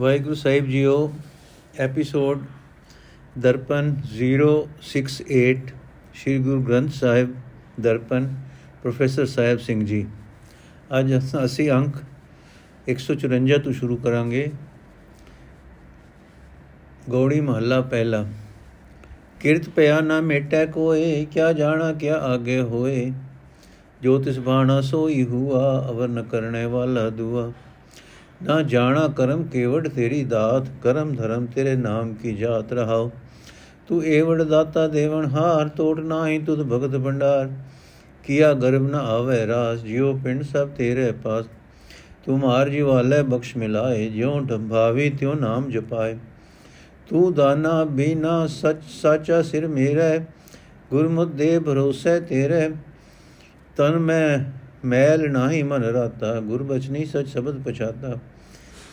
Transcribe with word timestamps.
ਵਾਹਿਗੁਰੂ 0.00 0.34
ਸਾਹਿਬ 0.34 0.66
ਜੀਓ 0.66 1.12
episode 1.78 2.44
Darpan 3.38 3.96
068 4.12 5.72
Shri 6.14 6.38
Guru 6.38 6.62
Granth 6.62 6.90
Sahib 6.90 7.34
Darpan, 7.80 8.34
professor 8.82 9.26
Sahib 9.26 9.58
Singh 9.58 9.84
ji. 9.84 10.06
ਅੱਜ 10.98 11.14
ਅਸੀਂ 11.44 11.70
ਅੰਕ 11.70 11.94
154 12.88 13.58
ਤੋਂ 13.58 13.72
ਸ਼ੁਰੂ 13.72 13.96
ਕਰਾਂਗੇ। 13.96 14.50
ਗੌੜੀ 17.10 17.40
ਮਹੱਲਾ 17.40 17.80
ਪਹਿਲਾ। 17.80 18.26
ਕਿਰਤ 19.40 19.68
ਪਿਆ 19.68 20.00
ਨਾ 20.00 20.20
ਮੇਟੈ 20.20 20.66
ਕੋਏ, 20.66 21.24
ਕਿਆ 21.24 21.52
ਜਾਣਾ 21.52 21.92
ਕਿਆ 21.92 22.14
ਆਗੇ 22.14 22.60
ਹੋਏ। 22.60 23.12
ਜੋ 24.02 24.18
ਤਿਸ 24.18 24.38
ਬਾਣਾ 24.38 24.80
ਸੋਈ 24.80 25.24
ਹੁਆ, 25.24 25.88
ਅਵਰ 25.90 26.08
ਨ 26.08 26.22
ਕਰਨੇ 26.22 26.66
ਵਾਲਾ 26.66 27.10
ਦੁਆ। 27.10 27.52
ਨਾ 28.42 28.62
ਜਾਣਾ 28.62 29.08
ਕਰਮ 29.08 29.42
ਕੇਵੜ 29.44 29.88
ਤੇਰੀ 29.88 30.24
ਦਾਤ, 30.24 30.66
ਕਰਮ 30.82 31.14
ਧਰਮ 31.14 31.46
ਤੇਰੇ 31.46 31.74
ਨਾਮ 31.76 32.14
ਕੀ 32.14 32.34
ਜਾਤ 32.34 32.72
ਰਹਾਓ 32.72 33.10
ਤੂੰ 33.88 34.04
ਏਵੜ 34.04 34.42
ਦਾਤਾ 34.42 34.86
ਦੇਵਨ 34.88 35.24
ਹਾਰ 35.24 35.68
ਟੋਟ 35.68 36.00
ਨਾਹੀ 36.00 36.38
ਤੁਧ 36.38 36.62
ਭਗਤ 36.62 36.96
ਭੰਡਾਰ। 36.96 37.48
ਕੀਆ 38.24 38.52
ਗਰਭ 38.52 38.82
ਨ 38.82 38.94
ਆਵੇ 38.94 39.46
ਰਾਸ, 39.46 39.80
ਜਿਉ 39.80 40.18
ਪਿੰਡ 40.24 40.42
ਸਭ 40.42 40.68
ਤੇਰੇ 40.68 41.12
ਪਾਸ। 41.12 41.44
ਤੁਮਾਰ 42.24 42.68
ਜੀਵਾਲੇ 42.68 43.22
ਬਖਸ਼ 43.22 43.56
ਮਿਲਾਏ, 43.56 44.08
ਜਿਉ 44.08 44.40
ਢੰਭਾਵੀ 44.40 45.10
ਤਿਉ 45.10 45.34
ਨਾਮ 45.34 45.70
ਜਪਾਏ। 45.70 46.16
ਤੂੰ 47.08 47.34
ਦਾਨਾ 47.34 47.84
ਬੀਨਾ 47.84 48.46
ਸਚ 48.46 48.82
ਸਾਚਾ 49.02 49.42
ਸਿਰ 49.42 49.68
ਮੇਰਾ, 49.68 50.18
ਗੁਰਮੁਖ 50.90 51.28
ਦੇ 51.28 51.58
ਭਰੋਸੇ 51.58 52.20
ਤੇਰੇ। 52.20 52.70
ਤਨ 53.76 53.98
ਮੈਂ 53.98 54.38
ਮੈਲ 54.84 55.30
ਨਾਹੀ 55.32 55.62
ਮਨ 55.62 55.82
ਰਾਤਾ, 55.82 56.40
ਗੁਰਬਚਨੀ 56.40 57.04
ਸਚ 57.04 57.26
ਸ਼ਬਦ 57.26 57.62
ਪਛਾਤਾ। 57.62 58.18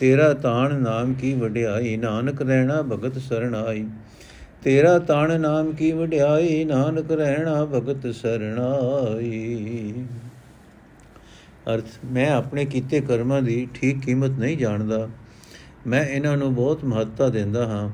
ਤੇਰਾ 0.00 0.34
ਤਾਣ 0.34 0.74
ਨਾਮ 0.74 1.14
ਕੀ 1.14 1.34
ਵਡਿਆਈ? 1.34 1.96
ਨਾਨਕ 1.96 2.42
ਰਹਿਣਾ 2.42 2.82
ਭਗਤ 2.82 3.18
ਸਰਣ 3.18 3.54
ਆਈ। 3.54 3.86
ਤੇਰਾ 4.64 4.98
ਤਾਣ 4.98 5.40
ਨਾਮ 5.40 5.72
ਕੀ 5.72 5.92
ਵਡਿਆਈ? 5.92 6.64
ਨਾਨਕ 6.64 7.12
ਰਹਿਣਾ 7.12 7.64
ਭਗਤ 7.64 8.14
ਸਰਣ 8.14 8.58
ਆਈ। 8.58 9.92
ਅਰਥ, 11.74 11.84
ਮੈਂ 12.12 12.30
ਆਪਣੇ 12.30 12.64
ਕੀਤੇ 12.64 13.00
ਕਰਮਾਂ 13.00 13.42
ਦੀ 13.42 13.68
ਠੀਕ 13.74 14.00
ਕੀਮਤ 14.00 14.30
ਨਹੀਂ 14.30 14.58
ਜਾਣਦਾ। 14.58 15.08
ਮੈਂ 15.86 16.06
ਇਹਨਾਂ 16.06 16.36
ਨੂੰ 16.36 16.54
ਬਹੁਤ 16.54 16.84
ਮਹੱਤਤਾ 16.84 17.28
ਦਿੰਦਾ 17.28 17.66
ਹਾਂ। 17.66 17.90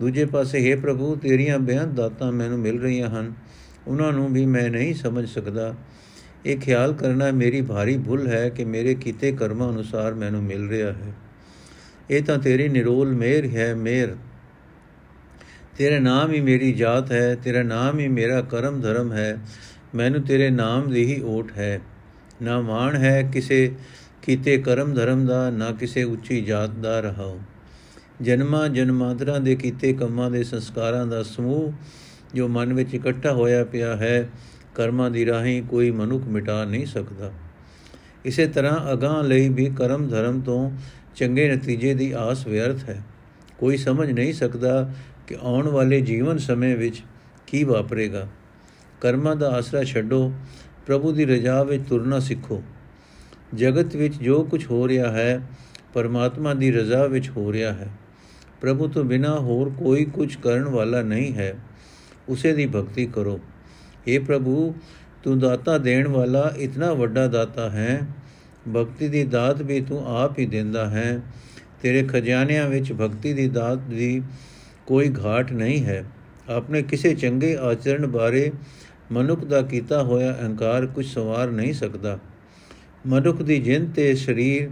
ਦੂਜੇ 0.00 0.24
ਪਾਸੇ 0.24 0.74
हे 0.74 0.80
ਪ੍ਰਭੂ, 0.80 1.14
ਤੇਰੀਆਂ 1.14 1.58
ਬੇਅੰਤ 1.58 1.88
ਦਾਤਾਂ 1.88 2.32
ਮੈਨੂੰ 2.32 2.58
ਮਿਲ 2.58 2.80
ਰਹੀਆਂ 2.80 3.08
ਹਨ। 3.08 3.32
ਉਹਨਾਂ 3.86 4.12
ਨੂੰ 4.12 4.32
ਵੀ 4.32 4.46
ਮੈਂ 4.46 4.70
ਨਹੀਂ 4.70 4.94
ਸਮਝ 4.94 5.28
ਸਕਦਾ। 5.28 5.74
ਇਹ 6.46 6.58
ਖਿਆਲ 6.58 6.92
ਕਰਨਾ 6.92 7.30
ਮੇਰੀ 7.30 7.62
ਭਾਰੀ 7.62 7.98
ਭੁੱਲ 7.98 8.26
ਹੈ 8.26 8.48
ਕਿ 8.48 8.64
ਮੇਰੇ 8.64 8.94
ਕੀਤੇ 8.94 9.32
ਕਰਮਾਂ 9.32 9.72
ਅਨੁਸਾਰ 9.72 10.14
ਮੈਨੂੰ 10.14 10.42
ਮਿਲ 10.42 10.68
ਰਿਹਾ 10.68 10.92
ਹੈ। 10.92 11.23
ਇਹ 12.10 12.22
ਤਾਂ 12.22 12.38
ਤੇਰੀ 12.38 12.68
ਨਿਰੋਲ 12.68 13.12
ਮਿਹਰ 13.12 13.56
ਹੈ 13.56 13.74
ਮਿਹਰ 13.74 14.16
ਤੇਰਾ 15.78 15.98
ਨਾਮ 15.98 16.32
ਹੀ 16.32 16.40
ਮੇਰੀ 16.40 16.72
ਜਾਤ 16.72 17.12
ਹੈ, 17.12 17.34
ਤੇਰਾ 17.34 17.62
ਨਾਮ 17.62 17.98
ਹੀ 17.98 18.08
ਮੇਰਾ 18.08 18.40
ਕਰਮ 18.40 18.80
ਧਰਮ 18.80 19.12
ਹੈ। 19.12 19.38
ਮੈਨੂੰ 19.94 20.22
ਤੇਰੇ 20.22 20.50
ਨਾਮ 20.50 20.90
ਦੀ 20.90 21.04
ਹੀ 21.04 21.22
ਓਟ 21.22 21.52
ਹੈ। 21.58 21.80
ਨਾ 22.42 22.60
ਮਾਣ 22.60 22.96
ਹੈ 22.96 23.30
ਕਿਸੇ 23.32 23.74
ਕੀਤੇ 24.22 24.58
ਕਰਮ 24.58 24.94
ਧਰਮ 24.94 25.26
ਦਾ, 25.26 25.50
ਨਾ 25.50 25.72
ਕਿਸੇ 25.72 26.02
ਉੱਚੀ 26.02 26.40
ਜਾਤ 26.40 26.70
ਦਾ 26.70 27.00
ਰਹਾਉ। 27.00 27.38
ਜਨਮਾਂ 28.22 28.68
ਜਨਮਾਂਤਰਾਂ 28.68 29.40
ਦੇ 29.40 29.56
ਕੀਤੇ 29.56 29.92
ਕੰਮਾਂ 29.92 30.30
ਦੇ 30.30 30.44
ਸੰਸਕਾਰਾਂ 30.44 31.06
ਦਾ 31.06 31.22
ਸਮੂਹ 31.22 31.72
ਜੋ 32.34 32.48
ਮਨ 32.48 32.72
ਵਿੱਚ 32.72 32.94
ਇਕੱਠਾ 32.94 33.32
ਹੋਇਆ 33.32 33.64
ਪਿਆ 33.64 33.96
ਹੈ, 33.96 34.28
ਕਰਮਾਂ 34.74 35.10
ਦੀ 35.10 35.26
ਰਾਹੀਂ 35.26 35.62
ਕੋਈ 35.62 35.90
ਮਨੁੱਖ 35.90 36.24
ਮਿਟਾ 36.24 36.64
ਨਹੀਂ 36.64 36.86
ਸਕਦਾ। 36.86 37.32
ਇਸੇ 38.24 38.46
ਤਰ੍ਹਾਂ 38.46 38.92
ਅਗਾਹ 38.92 39.22
ਲਈ 39.22 39.48
ਵੀ 39.48 39.70
ਕਰਮ 39.76 40.08
ਧਰਮ 40.08 40.40
ਤੋਂ 40.40 40.70
ਚੰਗੇ 41.16 41.56
ਨਤੀਜੇ 41.56 41.94
ਦੀ 41.94 42.12
ਆਸ 42.12 42.46
ਵਿਅਰਥ 42.46 42.84
ਹੈ। 42.84 43.02
ਕੋਈ 43.58 43.76
ਸਮਝ 43.76 44.10
ਨਹੀਂ 44.10 44.32
ਸਕਦਾ 44.32 44.92
ਕਿ 45.26 45.36
ਆਉਣ 45.42 45.68
ਵਾਲੇ 45.68 46.00
ਜੀਵਨ 46.00 46.38
ਸਮੇਂ 46.38 46.76
ਵਿੱਚ 46.76 47.02
ਕੀ 47.46 47.64
ਵਾਪਰੇਗਾ। 47.64 48.28
ਕਰਮਾਂ 49.00 49.36
ਦਾ 49.36 49.48
ਆਸਰਾ 49.48 49.84
ਛੱਡੋ, 49.84 50.32
ਪ੍ਰਭੂ 50.86 51.12
ਦੀ 51.12 51.24
ਰਜਾ 51.24 51.62
ਵਿੱਚ 51.62 51.88
ਤੁਰਨਾ 51.88 52.18
ਸਿੱਖੋ। 52.18 52.62
ਜਗਤ 53.54 53.96
ਵਿੱਚ 53.96 54.14
ਜੋ 54.16 54.44
ਕੁਝ 54.44 54.66
ਹੋ 54.66 54.88
ਰਿਹਾ 54.88 55.10
ਹੈ, 55.10 55.40
ਪਰਮਾਤਮਾ 55.94 56.54
ਦੀ 56.54 56.72
ਰਜ਼ਾ 56.72 57.06
ਵਿੱਚ 57.06 57.30
ਹੋ 57.30 57.52
ਰਿਹਾ 57.52 57.72
ਹੈ। 57.72 57.88
ਪ੍ਰਭੂ 58.60 58.88
ਤੋਂ 58.88 59.04
ਬਿਨਾ 59.04 59.38
ਹੋਰ 59.38 59.70
ਕੋਈ 59.70 60.04
ਕੁਝ 60.04 60.36
ਕਰਨ 60.36 60.64
ਵਾਲਾ 60.64 61.02
ਨਹੀਂ 61.02 61.34
ਹੈ। 61.34 61.54
ਉਸੇ 62.28 62.52
ਦੀ 62.52 62.66
ਭਗਤੀ 62.66 63.06
ਕਰੋ। 63.06 63.40
हे 64.08 64.24
ਪ੍ਰਭੂ, 64.24 64.74
ਤੂੰ 65.22 65.38
ਦਾਤਾ 65.38 65.78
ਦੇਣ 65.78 66.08
ਵਾਲਾ 66.08 66.52
ਇਤਨਾ 66.56 66.92
ਵੱਡਾ 66.92 67.26
ਦਾਤਾ 67.26 67.70
ਹੈ 67.70 68.00
ਭਗਤੀ 68.68 69.08
ਦੀ 69.08 69.24
ਦਾਤ 69.24 69.62
ਵੀ 69.62 69.80
ਤੂੰ 69.80 70.16
ਆਪ 70.16 70.38
ਹੀ 70.38 70.46
ਦਿੰਦਾ 70.46 70.90
ਹੈ। 70.90 71.20
ਤੇਰੇ 71.82 72.02
ਖਜ਼ਾਨਿਆਂ 72.02 72.68
ਵਿੱਚ 72.68 72.92
ਭਗਤੀ 72.92 73.32
ਦੀ 73.32 73.48
ਦਾਤ 73.48 73.78
ਦੀ 73.78 74.22
ਕੋਈ 74.86 75.14
ਘਾਟ 75.24 75.52
ਨਹੀਂ 75.52 75.84
ਹੈ। 75.84 76.04
ਆਪਣੇ 76.48 76.82
ਕਿਸੇ 76.82 77.14
ਚੰਗੇ 77.14 77.56
ਆਚਰਣ 77.56 78.06
ਬਾਰੇ 78.06 78.52
ਮਨੁੱਖ 79.12 79.44
ਦਾ 79.44 79.62
ਕੀਤਾ 79.62 80.02
ਹੋਇਆ 80.02 80.38
ਅਹੰਕਾਰ 80.40 80.86
ਕੁਝ 80.86 81.06
ਸਵਾਰ 81.06 81.50
ਨਹੀਂ 81.50 81.72
ਸਕਦਾ। 81.72 82.18
ਮਨੁੱਖ 83.06 83.42
ਦੀ 83.42 83.58
ਜਿੰਦ 83.58 83.94
ਤੇ 83.94 84.14
ਸਰੀਰ 84.14 84.70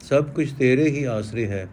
ਸਭ 0.00 0.24
ਕੁਝ 0.24 0.52
ਤੇਰੇ 0.52 0.88
ਹੀ 0.88 1.04
ਆਸਰੇ 1.04 1.46
ਹੈ। 1.46 1.66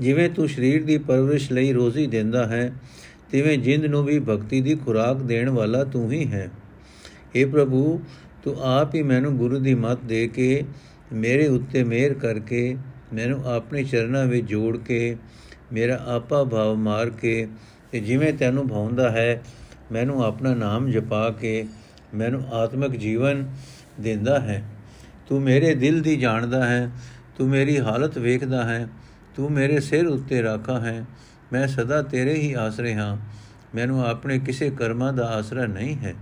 ਜਿਵੇਂ 0.00 0.30
ਤੂੰ 0.30 0.48
ਸਰੀਰ 0.48 0.84
ਦੀ 0.84 0.98
ਪਰਵਰਿਸ਼ 0.98 1.52
ਲਈ 1.52 1.72
ਰੋਜ਼ੀ 1.72 2.06
ਦਿੰਦਾ 2.06 2.46
ਹੈ, 2.46 2.72
ਤਿਵੇਂ 3.30 3.58
ਜਿੰਦ 3.58 3.84
ਨੂੰ 3.84 4.04
ਵੀ 4.04 4.18
ਭਗਤੀ 4.18 4.60
ਦੀ 4.60 4.74
ਖੁਰਾਕ 4.74 5.16
ਦੇਣ 5.16 5.50
ਵਾਲਾ 5.50 5.84
ਤੂੰ 5.84 6.12
ਹੀ 6.12 6.26
ਹੈ। 6.26 6.50
اے 7.36 7.50
ਪ੍ਰਭੂ 7.50 8.00
ਤੂੰ 8.42 8.54
ਆਪ 8.62 8.94
ਹੀ 8.94 9.02
ਮੈਨੂੰ 9.02 9.36
ਗੁਰੂ 9.36 9.58
ਦੀ 9.58 9.74
ਮੱਤ 9.74 9.98
ਦੇ 10.04 10.26
ਕੇ 10.28 10.64
ਮੇਰੇ 11.12 11.46
ਉੱਤੇ 11.46 11.82
ਮਿਹਰ 11.84 12.14
ਕਰਕੇ 12.14 12.76
ਮੈਨੂੰ 13.14 13.44
ਆਪਣੇ 13.46 13.82
ਚਰਨਾਂ 13.84 14.24
ਵਿੱਚ 14.26 14.46
ਜੋੜ 14.46 14.76
ਕੇ, 14.76 15.16
ਮੇਰਾ 15.72 16.04
ਆਪਾ 16.08 16.42
ਭਾਵ 16.44 16.74
ਮਾਰ 16.74 17.10
ਕੇ 17.10 17.48
ਤੇ 17.92 18.00
ਜਿਵੇਂ 18.00 18.32
ਤੈਨੂੰ 18.32 18.68
ਭਾਉਂਦਾ 18.68 19.10
ਹੈ, 19.10 19.42
ਮੈਨੂੰ 19.92 20.24
ਆਪਣਾ 20.24 20.54
ਨਾਮ 20.54 20.90
ਜਪਾ 20.90 21.30
ਕੇ 21.30 21.66
ਮੈਨੂੰ 22.14 22.42
ਆਤਮਿਕ 22.52 22.96
ਜੀਵਨ 22.96 23.48
ਦਿੰਦਾ 24.00 24.38
ਹੈ। 24.40 24.62
ਤੂੰ 25.28 25.40
ਮੇਰੇ 25.42 25.74
ਦਿਲ 25.74 26.00
ਦੀ 26.00 26.16
ਜਾਣਦਾ 26.16 26.64
ਹੈ, 26.68 26.90
ਤੂੰ 27.38 27.48
ਮੇਰੀ 27.48 27.78
ਹਾਲਤ 27.78 28.18
ਵੇਖਦਾ 28.18 28.64
ਹੈ, 28.64 28.86
ਤੂੰ 29.36 29.50
ਮੇਰੇ 29.52 29.80
ਸਿਰ 29.80 30.06
ਉੱਤੇ 30.06 30.42
ਰਾਖਾ 30.42 30.78
ਹੈ, 30.80 31.04
ਮੈਂ 31.52 31.66
ਸਦਾ 31.66 32.02
ਤੇਰੇ 32.02 32.34
ਹੀ 32.34 32.52
ਆਸਰੇ 32.52 32.94
ਹਾਂ, 32.94 33.16
ਮੈਨੂੰ 33.74 34.04
ਆਪਣੇ 34.06 34.38
ਕਿਸੇ 34.38 34.70
ਕਰਮਾਂ 34.70 35.12
ਦਾ 35.12 35.26
ਆਸਰਾ 35.26 35.66
ਨਹੀਂ 35.66 35.96
ਹੈ। 35.96 36.14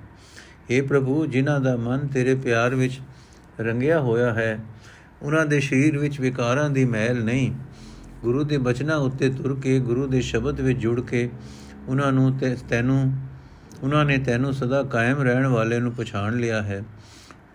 اے 0.71 0.85
ਪ੍ਰਭੂ 0.87 1.25
ਜਿਨ੍ਹਾਂ 1.25 1.59
ਦਾ 1.59 1.75
ਮਨ 1.77 2.07
ਤੇਰੇ 2.07 2.35
ਪਿਆਰ 2.35 2.75
ਵਿੱਚ 2.75 2.99
ਰੰਗਿਆ 3.59 3.99
ਹੋਇਆ 3.99 4.33
ਹੈ 4.33 4.57
ਉਹਨਾਂ 5.21 5.45
ਦੇ 5.45 5.59
ਸਰੀਰ 5.59 5.97
ਵਿੱਚ 5.97 6.19
ਵਿਕਾਰਾਂ 6.19 6.69
ਦੀ 6.69 6.85
ਮੈਲ 6.85 7.23
ਨਹੀਂ 7.23 7.51
ਗੁਰੂ 8.23 8.43
ਦੇ 8.43 8.57
ਬਚਨਾਂ 8.57 8.97
ਉੱਤੇ 8.97 9.29
ਤੁਰ 9.29 9.59
ਕੇ 9.59 9.79
ਗੁਰੂ 9.79 10.07
ਦੇ 10.07 10.21
ਸ਼ਬਦ 10.21 10.61
ਵਿੱਚ 10.61 10.79
ਜੁੜ 10.79 10.99
ਕੇ 11.01 11.29
ਉਹਨਾਂ 11.87 12.11
ਨੂੰ 12.11 12.31
ਤੈਨੂੰ 12.69 13.01
ਉਹਨਾਂ 13.83 14.05
ਨੇ 14.05 14.17
ਤੈਨੂੰ 14.17 14.53
ਸਦਾ 14.53 14.81
ਕਾਇਮ 14.83 15.21
ਰਹਿਣ 15.21 15.47
ਵਾਲੇ 15.47 15.79
ਨੂੰ 15.79 15.91
ਪਛਾਣ 15.91 16.35
ਲਿਆ 16.35 16.61
ਹੈ 16.61 16.83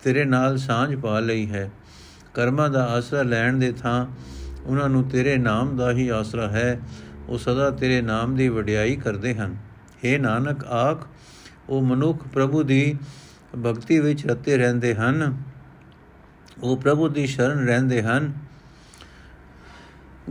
ਤੇਰੇ 0.05 0.25
ਨਾਲ 0.25 0.57
ਸਾਂਝ 0.59 0.95
ਪਾ 0.95 1.19
ਲਈ 1.21 1.47
ਹੈ 1.47 1.71
ਕਰਮਾਂ 2.35 2.69
ਦਾ 2.71 2.85
ਆਸਰਾ 2.87 3.23
ਲੈਣ 3.23 3.59
ਦੇ 3.59 3.73
ਥਾਂ 3.73 4.07
ਉਹਨਾਂ 4.67 4.89
ਨੂੰ 4.89 5.03
ਤੇਰੇ 5.09 5.37
ਨਾਮ 5.37 5.77
ਦਾ 5.77 5.91
ਹੀ 5.93 6.09
ਆਸਰਾ 6.09 6.49
ਹੈ 6.49 6.81
ਉਹ 7.29 7.39
ਸਦਾ 7.39 7.71
ਤੇਰੇ 7.71 8.01
ਨਾਮ 8.03 8.35
ਦੀ 8.37 8.49
ਵਡਿਆਈ 8.49 8.97
ਕਰਦੇ 8.97 9.35
ਹਨ 9.35 9.57
हे 10.05 10.19
ਨਾਨਕ 10.21 10.65
ਆਖ 10.65 11.07
ਉਹ 11.72 11.82
ਮਨੁੱਖ 11.82 12.28
ਪ੍ਰਭੂ 12.28 12.64
ਦੀ 12.64 12.98
ਭਗਤੀ 13.66 14.00
ਵਿੱਚ 14.00 14.28
ਰਤੇ 14.28 14.58
ਰਹਿੰਦੇ 14.58 14.96
ਹਨ। 14.96 15.44
ਉਹ 16.64 16.78
ਪ੍ਰਭੂ 16.78 17.08
ਦੀ 17.08 17.28
ਸ਼ਰਨ 17.28 17.68
ਰਹਿੰਦੇ 17.68 18.02
ਹਨ। 18.02 18.34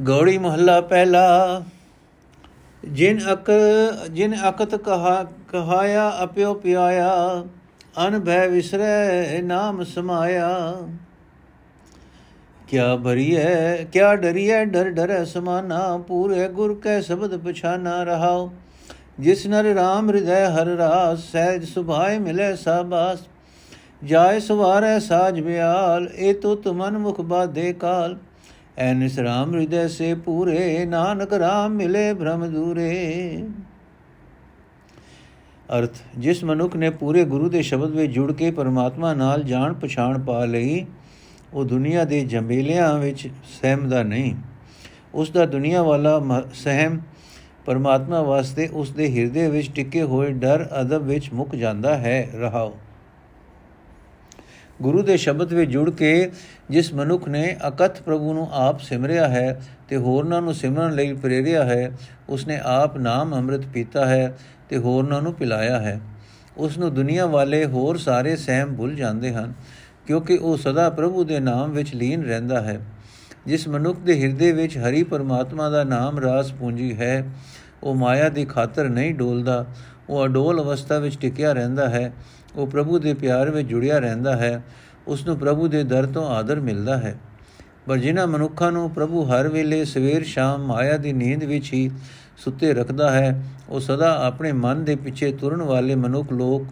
ਗੌੜੀ 0.02 0.38
ਮਹੱਲਾ 0.38 0.80
ਪਹਿਲਾ, 0.80 1.62
ਜਿਨ 2.88 3.20
ਅਕ, 3.32 3.50
ਜਿਨ 4.10 4.36
ਅਕਤ 4.48 4.74
ਕਹਾ, 4.74 5.24
ਕਹਾਇਆ 5.48 6.12
ਅਪਿਓ 6.24 6.54
ਪਿਆਇਆ, 6.54 7.44
ਅਨ 8.06 8.20
ਭੈ 8.20 8.48
ਵਿਸਰੈ, 8.48 9.42
ਨਾਮ 9.42 9.84
ਸਮਾਇਆ। 9.84 10.76
ਕਿਆ 12.68 12.96
ਭਰੀਐ, 12.96 13.84
ਕਿਆ 13.84 14.16
ਡਰੀਐ, 14.16 14.64
ਡਰ 14.64 14.90
ਡਰੈ 14.90 15.24
ਸਮਾਨਾ, 15.24 15.98
ਪੂਰੇ 15.98 16.48
ਗੁਰ 16.48 16.74
ਕੈ 16.74 17.00
ਸ਼ਬਦ 17.00 17.36
ਪਛਾਨਾ 17.36 18.02
ਰਹਾਓ 18.02 18.52
ਜਿਸ 19.20 19.46
ਨਰ 19.46 19.64
RAM 19.64 20.08
ਹਿਰਦੈ 20.08 20.50
ਹਰ 20.50 20.66
ਰਾਸ, 20.66 21.18
ਸਹਿਜ 21.32 21.64
ਸੁਭਾਏ 21.64 22.18
ਮਿਲੇ 22.18 22.56
ਸਾਬਾਸ। 22.56 23.18
ਜਾਏ 24.04 24.40
ਸਵਾਰੈ 24.40 24.98
ਸਾਜ 24.98 25.40
ਬਿਆਲ, 25.40 26.08
ਏ 26.16 26.32
ਤੋ 26.32 26.54
ਤੁਮਨ 26.54 26.98
ਮੁਖ 26.98 27.20
ਬਾਦੇ 27.20 27.72
ਕਾਲ। 27.72 28.18
ਐ 28.78 28.94
ਨਿਸ 28.94 29.18
RAM 29.18 29.54
ਹਿਰਦੈ 29.54 29.88
ਸੇ 29.88 30.14
ਪੂਰੇ, 30.14 30.84
ਨਾਨਕ 30.84 31.32
RAM 31.32 31.68
ਮਿਲੇ 31.68 32.14
ਭ੍ਰਮ 32.14 32.46
ਦੂਰੇ। 32.46 33.44
ਅਰਥ, 35.78 35.96
ਜਿਸ 36.18 36.44
ਮਨੁੱਖ 36.44 36.76
ਨੇ 36.76 36.90
ਪੂਰੇ 36.90 37.24
ਗੁਰੂ 37.24 37.48
ਦੇ 37.48 37.62
ਸ਼ਬਦ 37.62 37.90
ਵਿੱਚ 37.90 38.12
ਜੁੜ 38.12 38.32
ਕੇ 38.32 38.50
ਪਰਮਾਤਮਾ 38.50 39.14
ਨਾਲ 39.14 39.42
ਜਾਣ 39.42 39.74
ਪਛਾਣ 39.74 40.18
ਪਾ 40.18 40.44
ਲਈ, 40.44 40.86
ਉਹ 41.54 41.64
ਦੁਨੀਆ 41.64 42.04
ਦੇ 42.04 42.24
ਜੰਬੇਲਿਆਂ 42.24 42.98
ਵਿੱਚ 42.98 43.28
ਸਹਿਮਦਾ 43.62 44.02
ਨਹੀਂ। 44.02 44.34
ਉਸ 45.14 45.30
ਦਾ 45.30 45.46
ਦੁਨੀਆ 45.46 45.82
ਵਾਲਾ 45.82 46.44
ਸਹਿਮ 46.54 47.00
ਪਰਮਾਤਮਾ 47.66 48.22
ਵਾਸਤੇ 48.22 48.68
ਉਸ 48.68 48.90
ਦੇ 48.90 49.10
ਹਿਰਦੇ 49.16 49.48
ਵਿੱਚ 49.50 49.70
ਟਿਕੇ 49.74 50.02
ਹੋਏ 50.02 50.30
ਡਰ 50.30 50.68
ਅਦਬ 50.80 51.02
ਵਿੱਚ 51.02 51.32
ਮੁੱਕ 51.32 51.54
ਜਾਂਦਾ 51.54 51.96
ਹੈ, 51.98 52.28
ਰਹਾਓ। 52.34 52.76
ਗੁਰੂ 54.82 55.02
ਦੇ 55.02 55.16
ਸ਼ਬਦ 55.16 55.52
ਵਿੱਚ 55.52 55.70
ਜੁੜ 55.70 55.90
ਕੇ 55.90 56.30
ਜਿਸ 56.70 56.92
ਮਨੁੱਖ 56.94 57.28
ਨੇ 57.28 57.56
ਅਕਥ 57.68 58.00
ਪ੍ਰਭੂ 58.02 58.32
ਨੂੰ 58.32 58.48
ਆਪ 58.52 58.80
ਸਿਮਰਿਆ 58.80 59.28
ਹੈ 59.28 59.60
ਤੇ 59.88 59.96
ਹੋਰਨਾਂ 59.96 60.40
ਨੂੰ 60.42 60.54
ਸਿਮਰਨ 60.54 60.94
ਲਈ 60.94 61.12
ਪ੍ਰੇਰਿਆ 61.12 61.64
ਹੈ, 61.64 61.90
ਉਸਨੇ 62.28 62.60
ਆਪ 62.64 62.96
ਨਾਮ 62.96 63.34
ਅੰਮ੍ਰਿਤ 63.34 63.66
ਪੀਤਾ 63.66 64.06
ਹੈ 64.06 64.36
ਤੇ 64.68 64.78
ਹੋਰਨਾਂ 64.78 65.20
ਨੂੰ 65.22 65.34
ਪਿਲਾਇਆ 65.34 65.80
ਹੈ। 65.80 66.00
ਉਸ 66.56 66.78
ਨੂੰ 66.78 66.94
ਦੁਨੀਆ 66.94 67.26
ਵਾਲੇ 67.26 67.64
ਹੋਰ 67.64 67.96
ਸਾਰੇ 67.96 68.36
ਸਹਿਮ 68.36 68.74
ਭੁੱਲ 68.74 68.94
ਜਾਂਦੇ 68.94 69.32
ਹਨ, 69.32 69.52
ਕਿਉਂਕਿ 70.06 70.36
ਉਹ 70.36 70.56
ਸਦਾ 70.56 70.90
ਪ੍ਰਭੂ 70.90 71.24
ਦੇ 71.24 71.40
ਨਾਮ 71.40 71.70
ਵਿੱਚ 71.70 71.94
ਲੀਨ 71.94 72.22
ਰਹਿੰਦਾ 72.22 72.60
ਹੈ। 72.60 72.80
ਜਿਸ 73.46 73.68
ਮਨੁੱਖ 73.68 73.98
ਦੇ 73.98 74.20
ਹਿਰਦੇ 74.22 74.52
ਵਿੱਚ 74.52 74.78
ਹਰੀ 74.78 75.02
ਪਰਮਾਤਮਾ 75.02 75.68
ਦਾ 75.70 75.84
ਨਾਮ 75.84 76.18
ਰਾਸ 76.18 76.52
ਪੂੰਜੀ 76.52 76.96
ਹੈ, 76.96 77.24
ਉਹ 77.82 77.94
ਮਾਇਆ 77.94 78.28
ਦੀ 78.28 78.44
ਖਾਤਰ 78.44 78.88
ਨਹੀਂ 78.88 79.14
ਡੋਲਦਾ, 79.14 79.64
ਉਹ 80.08 80.24
ਅਡੋਲ 80.24 80.60
ਅਵਸਥਾ 80.62 80.98
ਵਿੱਚ 80.98 81.18
ਟਿਕਿਆ 81.18 81.52
ਰਹਿੰਦਾ 81.52 81.88
ਹੈ, 81.88 82.12
ਉਹ 82.56 82.66
ਪ੍ਰਭੂ 82.66 82.98
ਦੇ 82.98 83.14
ਪਿਆਰ 83.14 83.50
ਵਿੱਚ 83.50 83.68
ਜੁੜਿਆ 83.68 83.98
ਰਹਿੰਦਾ 83.98 84.36
ਹੈ 84.36 84.62
ਉਸ 85.06 85.26
ਨੂੰ 85.26 85.38
ਪ੍ਰਭੂ 85.38 85.68
ਦੇ 85.68 85.82
ਦਰ 85.84 86.06
ਤੋਂ 86.06 86.26
ਆਦਰ 86.28 86.60
ਮਿਲਦਾ 86.60 86.96
ਹੈ। 86.96 87.16
ਪਰ 87.86 87.96
ਜਿਨ੍ਹਾਂ 87.96 88.26
ਮਨੁੱਖਾਂ 88.26 88.72
ਨੂੰ 88.72 88.90
ਪ੍ਰਭੂ 88.90 89.22
ਹਰ 89.24 89.48
ਵੇਲੇ 89.48 89.84
ਸਵੇਰ 89.84 90.24
ਸ਼ਾਮ 90.24 90.66
ਮਾਇਆ 90.66 90.96
ਦੀ 90.96 91.12
ਨੀਂਦ 91.12 91.44
ਵਿੱਚ 91.44 91.72
ਹੀ 91.72 91.90
ਸੁੱਤੇ 92.36 92.72
ਰੱਖਦਾ 92.74 93.10
ਹੈ, 93.10 93.42
ਉਹ 93.68 93.80
ਸਦਾ 93.80 94.26
ਆਪਣੇ 94.26 94.52
ਮਨ 94.52 94.84
ਦੇ 94.84 94.96
ਪਿੱਛੇ 94.96 95.32
ਤੁਰਨ 95.32 95.62
ਵਾਲੇ 95.62 95.94
ਮਨੁੱਖ 95.94 96.32
ਲੋਕ, 96.32 96.66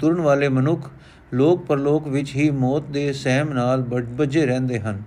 ਤੁਰਨ 0.00 0.20
ਵਾਲੇ 0.20 0.48
ਮਨੁੱਖ 0.48 0.90
ਲੋਕ 1.34 1.66
ਪਰਲੋਕ 1.66 2.08
ਵਿੱਚ 2.08 2.36
ਹੀ 2.36 2.50
ਮੌਤ 2.50 2.82
ਦੇ 2.82 3.12
ਸਹਿਮ 3.12 3.52
ਨਾਲ 3.52 3.82
ਬੱਝੇ 4.04 4.46
ਰਹਿੰਦੇ 4.46 4.80
ਹਨ। 4.80 5.02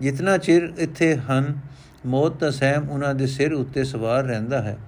ਜਿਤਨਾ 0.00 0.38
ਚਿਰ 0.38 0.72
ਇੱਥੇ 0.78 1.16
ਹਨ, 1.16 1.58
ਮੌਤ 2.06 2.40
ਦਾ 2.40 2.50
ਸਹਿਮ 2.50 2.90
ਉਹਨਾਂ 2.90 3.14
ਦੇ 3.14 3.26
ਸਿਰ 3.26 3.52
ਉੱਤੇ 3.52 3.84
ਸਵਾਰ 3.84 4.24
ਰਹਿੰਦਾ 4.24 4.62
ਹੈ। 4.62 4.78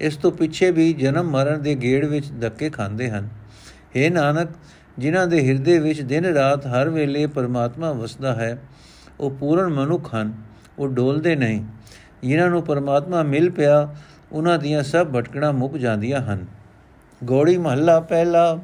ਇਸ 0.00 0.16
ਤੋਂ 0.16 0.32
ਪਿੱਛੇ 0.32 0.70
ਵੀ 0.70 0.92
ਜਨਮ 0.92 1.30
ਮਰਨ 1.30 1.62
ਦੇ 1.62 1.74
ਗੇੜ 1.74 2.04
ਵਿੱਚ 2.04 2.26
ਧੱਕੇ 2.40 2.70
ਖਾਂਦੇ 2.70 3.10
ਹਨ। 3.10 3.28
हे 3.96 4.12
ਨਾਨਕ, 4.12 4.48
ਜਿਨ੍ਹਾਂ 4.98 5.26
ਦੇ 5.26 5.48
ਹਿਰਦੇ 5.48 5.78
ਵਿੱਚ 5.78 6.00
ਦਿਨ 6.00 6.24
ਰਾਤ 6.24 6.66
ਹਰ 6.66 6.88
ਵੇਲੇ 6.88 7.26
ਪਰਮਾਤਮਾ 7.26 7.92
ਵਸਦਾ 7.92 8.34
ਹੈ, 8.34 8.62
ਉਹ 9.20 9.30
ਪੂਰਨ 9.30 9.66
ਮਨੁੱਖ 9.66 10.14
ਹਨ, 10.14 10.32
ਉਹ 10.78 10.88
ਡੋਲਦੇ 10.88 11.36
ਨਹੀਂ। 11.36 11.64
ਜਿਨ੍ਹਾਂ 12.22 12.50
ਨੂੰ 12.50 12.62
ਪਰਮਾਤਮਾ 12.62 13.22
ਮਿਲ 13.22 13.50
ਪਿਆ, 13.50 13.94
ਉਹਨਾਂ 14.32 14.58
ਦੀਆਂ 14.58 14.82
ਸਭ 14.82 15.06
ਭਟਕਣਾ 15.06 15.52
ਮੁੱਕ 15.52 15.76
ਜਾਂਦੀਆਂ 15.76 16.20
ਹਨ। 16.20 16.46
ਗੋੜੀ 17.24 17.58
ਮਹੱਲਾ 17.58 18.00
ਪਹਿਲਾ। 18.00 18.58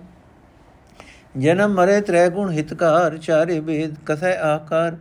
ਜਨਮ 1.38 1.73
ਮਰੇ 1.73 2.00
ਤ੍ਰੈ 2.00 2.29
ਗੁਣ 2.29 2.50
ਹਿਤਕਾਰ, 2.50 3.19
ਚਾਰੇ 3.19 3.61
ਵੇਦ 3.61 3.94
ਕਥੈ 4.06 4.37
ਆਕਾਰ। 4.37 4.96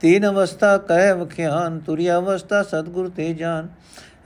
ਤੀਨ 0.00 0.28
ਅਵਸਥਾ 0.28 0.78
ਕਹਿ 0.78 1.14
ਵਖਿਆਨ, 1.14 1.78
ਤੁਰਿ 1.78 2.10
ਅਵਸਥਾ 2.10 2.62
ਸਤਗੁਰ 2.62 3.08
ਤੇ 3.08 3.34
ਜਾਨ। 3.34 3.68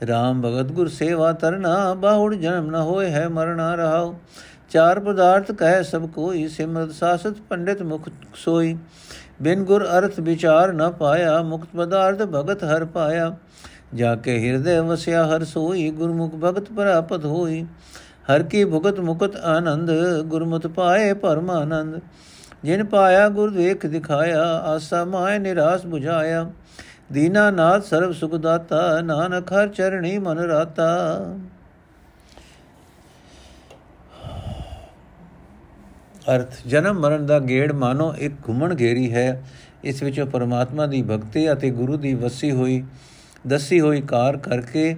RAM 0.03 0.41
ਭਗਤ 0.41 0.71
ਗੁਰ 0.71 0.87
ਸੇਵਾ 0.87 1.33
ਤਰਨਾ, 1.33 1.93
ਬਾਹੁੜ 1.93 2.35
ਜਨਮ 2.35 2.71
ਨ 2.71 2.75
ਹੋਏ 2.75 3.09
ਹੈ 3.09 3.29
ਮਰਣਾ 3.29 3.75
ਰਹਾਉ 3.75 4.15
ਚਾਰ 4.69 4.99
ਪਦਾਰਥ 4.99 5.51
ਕਹਿ 5.51 5.83
ਸਭ 5.83 6.09
ਕੋਈ, 6.09 6.47
ਸਿਮਰਤ 6.47 6.91
ਸਾਸਤ 6.91 7.33
ਪੰਡਿਤ 7.49 7.81
ਮੁਖ 7.81 8.09
ਸੋਈ। 8.35 8.77
ਬਿਨ 9.41 9.63
ਗੁਰ 9.63 9.87
ਅਰਥ 9.87 10.19
ਵਿਚਾਰ 10.19 10.73
ਨ 10.73 10.91
ਪਾਇਆ, 10.91 11.41
ਮੁਕਤ 11.41 11.67
ਪਦਾਰਥ 11.77 12.21
ਭਗਤ 12.21 12.63
ਹਰ 12.63 12.85
ਪਾਇਆ। 12.85 13.35
ਜਾ 13.95 14.15
ਕੇ 14.15 14.39
ਹਿਰਦੇ 14.39 14.79
ਵਸਿਆ 14.79 15.25
ਹਰ 15.27 15.43
ਸੋਈ, 15.43 15.89
ਗੁਰਮੁਖ 15.89 16.35
ਭਗਤ 16.35 16.71
ਪ੍ਰਾਪਤ 16.71 17.25
ਹੋਈ। 17.25 17.65
ਹਰ 18.25 18.43
ਕੀ 18.43 18.63
ਭੁਗਤ 18.65 18.99
ਮੁਕਤ 18.99 19.35
ਆਨੰਦ, 19.35 19.91
ਗੁਰਮਤਿ 20.21 20.67
ਪਾਏ 20.67 21.13
ਪਰਮ 21.13 21.49
ਆਨੰਦ 21.51 21.99
ਜਿਨ 22.63 22.83
ਪਾਇਆ 22.83 23.29
ਗੁਰ 23.29 23.49
ਦੇਖ 23.49 23.85
ਦਿਖਾਇਆ, 23.85 24.43
ਆਸਾ 24.43 25.03
ਮਾਇ 25.05 25.39
ਨਿਰਾਸ 25.39 25.85
부ਝਾਇਆ 25.85 26.51
ਦੀਨਾ 27.11 27.51
ਨਾਥ 27.51 27.83
ਸਰਬ 27.83 28.11
ਸੁਖ 28.11 28.35
ਦਾਤਾ, 28.35 29.01
ਨਾਨਕ 29.01 29.53
ਹਰ 29.53 29.67
ਚਰਣੀ 29.67 30.17
ਮਨ 30.17 30.39
ਰਾਤਾ। 30.39 30.89
ਅਰਥ, 36.35 36.53
ਜਨਮ 36.67 36.99
ਮਰਨ 36.99 37.25
ਦਾ 37.25 37.39
ਗੇੜ 37.39 37.71
ਮਾਨੋ 37.71 38.13
ਇੱਕ 38.19 38.33
ਘੁੰਮਣ 38.47 38.75
ਘੇਰੀ 38.79 39.13
ਹੈ। 39.13 39.43
ਇਸ 39.83 40.03
ਵਿੱਚ 40.03 40.21
ਪਰਮਾਤਮਾ 40.21 40.85
ਦੀ 40.85 41.01
ਭਗਤੀ 41.01 41.51
ਅਤੇ 41.51 41.69
ਗੁਰੂ 41.69 41.97
ਦੀ 41.97 42.13
ਵਸੀ 42.13 42.51
ਹੋਈ, 42.51 42.83
ਦੱਸੀ 43.47 43.79
ਹੋਈ 43.79 44.01
ਕਾਰ 44.01 44.37
ਕਰਕੇ 44.37 44.95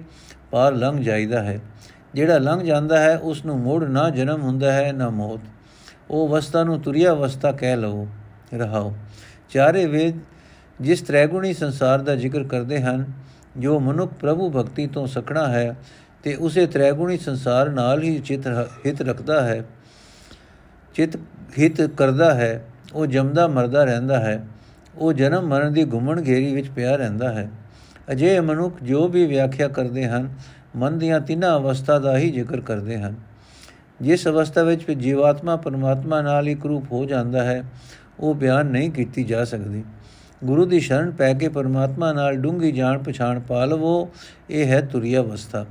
ਪਾਰ 0.50 0.72
ਲੰਘ 0.72 1.02
ਜਾਈਦਾ 1.02 1.42
ਹੈ। 1.42 1.60
ਜਿਹੜਾ 2.14 2.38
ਲੰਘ 2.38 2.62
ਜਾਂਦਾ 2.62 2.98
ਹੈ 3.00 3.16
ਉਸ 3.18 3.44
ਨੂੰ 3.44 3.58
ਮੋੜ 3.60 3.84
ਨਾ 3.84 4.08
ਜਨਮ 4.10 4.42
ਹੁੰਦਾ 4.42 4.72
ਹੈ, 4.72 4.92
ਨਾ 4.92 5.08
ਮੌਤ। 5.10 5.40
ਉਹ 6.10 6.28
ਅਵਸਥਾ 6.28 6.62
ਨੂੰ 6.64 6.80
ਤੁਰਿਆ 6.80 7.12
ਅਵਸਥਾ 7.12 7.52
ਕਹਿ 7.52 7.76
ਲਓ, 7.76 8.06
ਰਹਾਓ। 8.54 8.94
ਚਾਰੇ 9.50 9.86
ਵੇਦ 9.86 10.18
ਜਿਸ 10.80 11.02
ਤ੍ਰੈਗੁਣੀ 11.02 11.52
ਸੰਸਾਰ 11.54 12.02
ਦਾ 12.02 12.14
ਜ਼ਿਕਰ 12.16 12.44
ਕਰਦੇ 12.44 12.80
ਹਨ, 12.82 13.04
ਜੋ 13.56 13.78
ਮਨੁੱਖ 13.80 14.12
ਪ੍ਰਭੂ 14.12 14.50
ਭਗਤੀ 14.50 14.86
ਤੋਂ 14.86 15.06
ਸਖਣਾ 15.06 15.46
ਹੈ 15.48 15.74
ਤੇ 16.22 16.34
ਉਸੇ 16.34 16.66
ਤ੍ਰੈਗੁਣੀ 16.66 17.18
ਸੰਸਾਰ 17.18 17.68
ਨਾਲ 17.68 18.02
ਹੀ 18.02 18.18
ਚਿਤ 18.18 18.46
ਹਿਤ 18.86 19.00
ਰੱਖਦਾ 19.02 19.42
ਹੈ, 19.42 19.62
ਚਿਤ 20.94 21.16
ਹਿਤ 21.58 21.82
ਕਰਦਾ 21.82 22.34
ਹੈ, 22.34 22.64
ਉਹ 22.94 23.06
ਜਮਦਾ 23.06 23.46
ਮਰਦਾ 23.46 23.84
ਰਹਿੰਦਾ 23.84 24.20
ਹੈ, 24.20 24.44
ਉਹ 24.94 25.12
ਜਨਮ 25.12 25.46
ਮਰਨ 25.46 25.72
ਦੀ 25.72 25.84
ਘੁੰਮਣ 25.84 26.22
ਘੇਰੀ 26.26 26.54
ਵਿੱਚ 26.54 26.68
ਪਿਆ 26.68 26.96
ਰਹਿੰਦਾ 26.96 27.32
ਹੈ। 27.32 27.50
ਅਜੇ 28.12 28.40
ਮਨੁੱਖ 28.40 28.82
ਜੋ 28.82 29.08
ਵੀ 29.08 29.26
ਵਿਆਖਿਆ 29.26 29.68
ਕਰਦੇ 29.68 30.06
ਹਨ 30.06 30.28
ਮਨ 30.76 30.98
ਦੀਆਂ 30.98 31.20
ਤਿੰਨਾਂ 31.20 31.56
ਅਵਸਥਾ 31.58 31.98
ਦਾ 31.98 32.16
ਹੀ 32.18 32.30
ਜ਼ਿਕਰ 32.30 32.60
ਕਰਦੇ 32.60 32.98
ਹਨ। 32.98 33.14
ਜਿਸ 34.02 34.26
ਅਵਸਥਾ 34.28 34.62
ਵਿੱਚ 34.62 34.90
ਜੀਵਾਤਮਾ 34.90 35.56
ਪਰਮਾਤਮਾ 35.56 36.20
ਨਾਲ 36.22 36.48
ਇੱਕ 36.48 36.66
ਰੂਪ 36.66 36.92
ਹੋ 36.92 37.04
ਜਾਂਦਾ 37.04 37.44
ਹੈ, 37.44 37.62
ਉਹ 38.20 38.34
ਬਿਆਨ 38.34 38.66
ਨਹੀਂ 38.66 38.90
ਕੀਤੀ 38.90 39.24
ਜਾ 39.24 39.44
ਸਕਦੀ। 39.44 39.84
ਗੁਰੂ 40.44 40.64
ਦੀ 40.66 40.80
ਸ਼ਰਨ 40.80 41.10
ਪੈ 41.10 41.32
ਕੇ 41.34 41.48
ਪਰਮਾਤਮਾ 41.48 42.12
ਨਾਲ 42.12 42.36
ਡੂੰਗੀ 42.36 42.72
ਜਾਣ 42.72 42.98
ਪਛਾਣ 42.98 43.40
ਪਾ 43.40 43.64
ਲਵੋ, 43.64 44.08
ਇਹ 44.50 44.66
ਹੈ 44.66 44.80
ਤੁਰਿਆ 44.80 45.20
ਅਵਸਥਾ। 45.20 45.64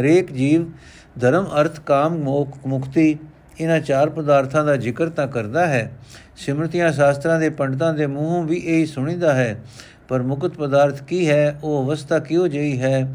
ਹਰੇਕ 0.00 0.32
ਜੀਵ 0.32 0.66
ਧਰਮ, 1.20 1.46
ਅਰਥ, 1.60 1.80
ਕਾਮ 1.80 2.18
ਮੋਖ 2.18 2.56
ਮੁਕਤੀ, 2.66 3.16
ਇਹਨਾਂ 3.60 3.80
ਚਾਰ 3.80 4.10
ਪਦਾਰਥਾਂ 4.10 4.64
ਦਾ 4.64 4.76
ਜ਼ਿਕਰ 4.76 5.08
ਤਾਂ 5.08 5.26
ਕਰਦਾ 5.26 5.66
ਹੈ। 5.66 5.90
ਸਿਮਰਤੀਆਂ 6.36 6.92
ਸ਼ਾਸਤਰਾਂ 6.92 7.38
ਦੇ 7.40 7.48
ਪੰਡਤਾਂ 7.50 7.92
ਦੇ 7.94 8.06
ਮੂੰਹੋਂ 8.06 8.44
ਵੀ 8.44 8.56
ਇਹ 8.56 8.86
ਸੁਣੀਦਾ 8.86 9.34
ਹੈ, 9.34 9.60
ਪਰ 10.08 10.22
ਮੁਕਤ 10.22 10.50
ਪਦਾਰਥ 10.50 11.02
ਕੀ 11.02 11.28
ਹੈ, 11.28 11.58
ਉਹ 11.62 11.84
ਅਵਸਥਾ 11.84 12.18
ਕਿਉ 12.18 12.46
ਜਈ 12.46 12.80
ਹੈ 12.80 13.08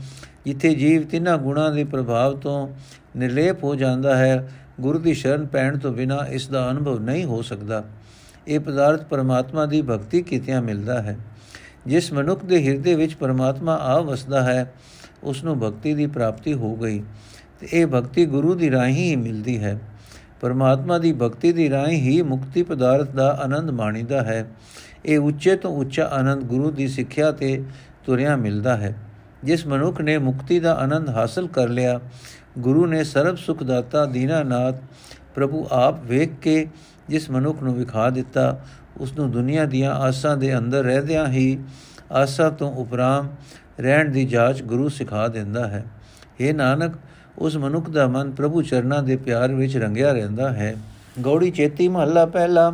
ਜਿੱਥੇ 0.46 0.76
ਜੀਵ 0.76 1.08
ਤਿੰਨਾਂ 1.08 1.38
ਗੁਣਾਂ 1.38 1.72
ਦੇ 1.72 1.84
ਪ੍ਰਭਾਵ 1.84 2.40
ਤੋਂ 2.40 2.70
ਨਿਰਲੇਪ 3.18 3.64
ਹੋ 3.64 3.76
ਜਾਂਦਾ 3.76 4.18
ਹੈ, 4.18 4.52
ਗੁਰੂ 4.82 5.00
ਦੀ 5.00 5.14
ਸ਼ਰਨ 5.14 5.46
ਪੈਣ 5.46 5.78
ਤੋਂ 5.78 5.94
ਬਿਨਾ 5.94 6.26
ਇਸ 6.30 6.48
ਦਾ 6.48 6.72
ਅਨੁਭਵ 6.72 7.00
ਨਹੀਂ 7.00 7.26
ਹੋ 7.26 7.42
ਸਕਦਾ। 7.42 7.84
ਇਹ 8.48 8.60
ਪਦਾਰਥ 8.60 9.04
ਪਰਮਾਤਮਾ 9.04 9.66
ਦੀ 9.66 9.82
ਭਗਤੀ 9.82 10.22
ਕੀਤਿਆਂ 10.22 10.62
ਮਿਲਦਾ 10.62 11.02
ਹੈ। 11.02 11.18
ਜਿਸ 11.88 12.14
ਮਨੁੱਖ 12.14 12.46
ਦੇ 12.46 12.68
ਹਿਰਦੇ 12.68 12.96
ਵਿੱਚ 12.96 13.14
ਪਰਮਾਤਮਾ 13.14 13.76
ਆ 13.76 14.00
ਵਸਦਾ 14.00 14.44
ਹੈ 14.44 14.74
ਉਸ 15.24 15.44
ਨੂੰ 15.44 15.60
ਭਗਤੀ 15.60 15.94
ਦੀ 15.94 16.08
ਪ੍ਰਾਪਤੀ 16.08 16.54
ਹੋ 16.54 16.76
ਗਈ 16.76 17.04
ਤੇ 17.60 17.68
ਇਹ 17.74 17.88
ਭਗਤੀ 17.88 18.26
ਗੁਰੂ 18.26 18.56
ਦੀ 18.56 18.72
ਰਾਹੀਂ 18.72 18.96
ਹੀ 18.96 19.16
ਮਿਲਦੀ 19.16 19.64
ਹੈ। 19.64 19.80
ਪਰਮਾਤਮਾ 20.42 20.98
ਦੀ 20.98 21.14
ਭਗਤੀ 21.14 21.54
ਦੀ 21.54 21.70
ਰਾਹੀਂ 21.70 22.02
ਹੀ 22.02 22.22
ਮੁਕਤੀ 22.22 22.64
ਪਦਾਰਥ 22.64 23.12
ਦਾ 23.12 23.30
ਆਨੰਦ 23.32 23.70
ਮਾਣੀਦਾ 23.70 24.24
ਹੈ। 24.24 24.48
ਇਹ 25.06 25.20
ਉੱਚੇ 25.20 25.56
ਤੋਂ 25.56 25.72
ਉੱਚਾ 25.72 26.06
ਆਨੰਦ 26.06 26.44
ਗੁਰੂ 26.44 26.72
ਦੀ 26.72 26.88
ਸਿੱਖਿਆ 26.88 27.32
ਤੇ 27.32 27.64
ਤੁਰਿਆ 28.06 28.36
ਮਿਲਦਾ 28.36 28.78
ਹੈ। 28.78 28.96
ਜਿਸ 29.44 29.68
ਮਨੁੱਖ 29.68 30.02
ਨੇ 30.02 30.18
ਮੁਕਤੀ 30.18 30.60
ਦਾ 30.60 30.74
ਆਨੰਦ 30.74 31.10
ਹਾਸਲ 31.10 31.48
ਕਰ 31.48 31.70
ਲਿਆ, 31.70 32.00
ਗੁਰੂ 32.60 32.86
ਨੇ 32.86 33.04
ਸਰਬ 33.04 33.38
ਸੁਖ 33.38 33.64
ਦਾਤਾ 33.64 34.06
ਦੀਨਾਨਾਥ 34.06 34.76
ਪ੍ਰਭੂ 35.36 35.68
ਆਪ 35.72 36.04
ਵੇਖ 36.04 36.30
ਕੇ 36.42 36.68
ਜਿਸ 37.10 37.30
ਮਨੁੱਖ 37.30 37.64
ਨੂੰ 37.64 37.76
ਵਿਖਾ 37.76 38.10
ਦਿੱਤਾ 38.10 38.60
ਉਸ 38.98 39.14
ਨੂੰ 39.14 39.32
ਦੁਨੀਆ 39.32 39.66
ਦੀਆਂ 39.66 39.92
ਆਸਾਂ 39.92 40.38
ਦੇ 40.38 40.58
ਅੰਦਰ 40.58 40.84
ਰਹਿਦਿਆਂ 40.84 41.28
ਹੀ 41.28 41.60
ਆਸਾ 42.12 42.50
ਤੋਂ 42.50 42.74
ਉਪਰਾਮ 42.74 43.30
ਰਹਿਣ 43.80 44.12
ਦੀ 44.12 44.26
ਜਾਂਚ 44.26 44.64
ਗੁਰੂ 44.64 44.90
ਸਿਖਾ 44.90 45.28
ਦਿੰਦਾ 45.28 45.68
ਹੈ। 45.68 45.86
ਇਹ 46.40 46.54
ਨਾਨਕ, 46.54 46.94
ਉਸ 47.38 47.58
ਮਨੁੱਖ 47.58 47.90
ਦਾ 47.90 48.08
ਮਨ 48.08 48.32
ਪ੍ਰਭੂ 48.32 48.62
ਚਰਨਾਂ 48.62 49.04
ਦੇ 49.04 49.16
ਪਿਆਰ 49.16 49.54
ਵਿੱਚ 49.54 49.78
ਰੰਗਿਆ 49.78 50.14
ਰਹਿੰਦਾ 50.14 50.50
ਹੈ। 50.50 50.76
ਗੌੜੀ 51.22 51.52
ਚੇਤੀ 51.52 51.88
ਮਹੱਲਾ 51.88 52.26
ਪਹਿਲਾ। 52.26 52.74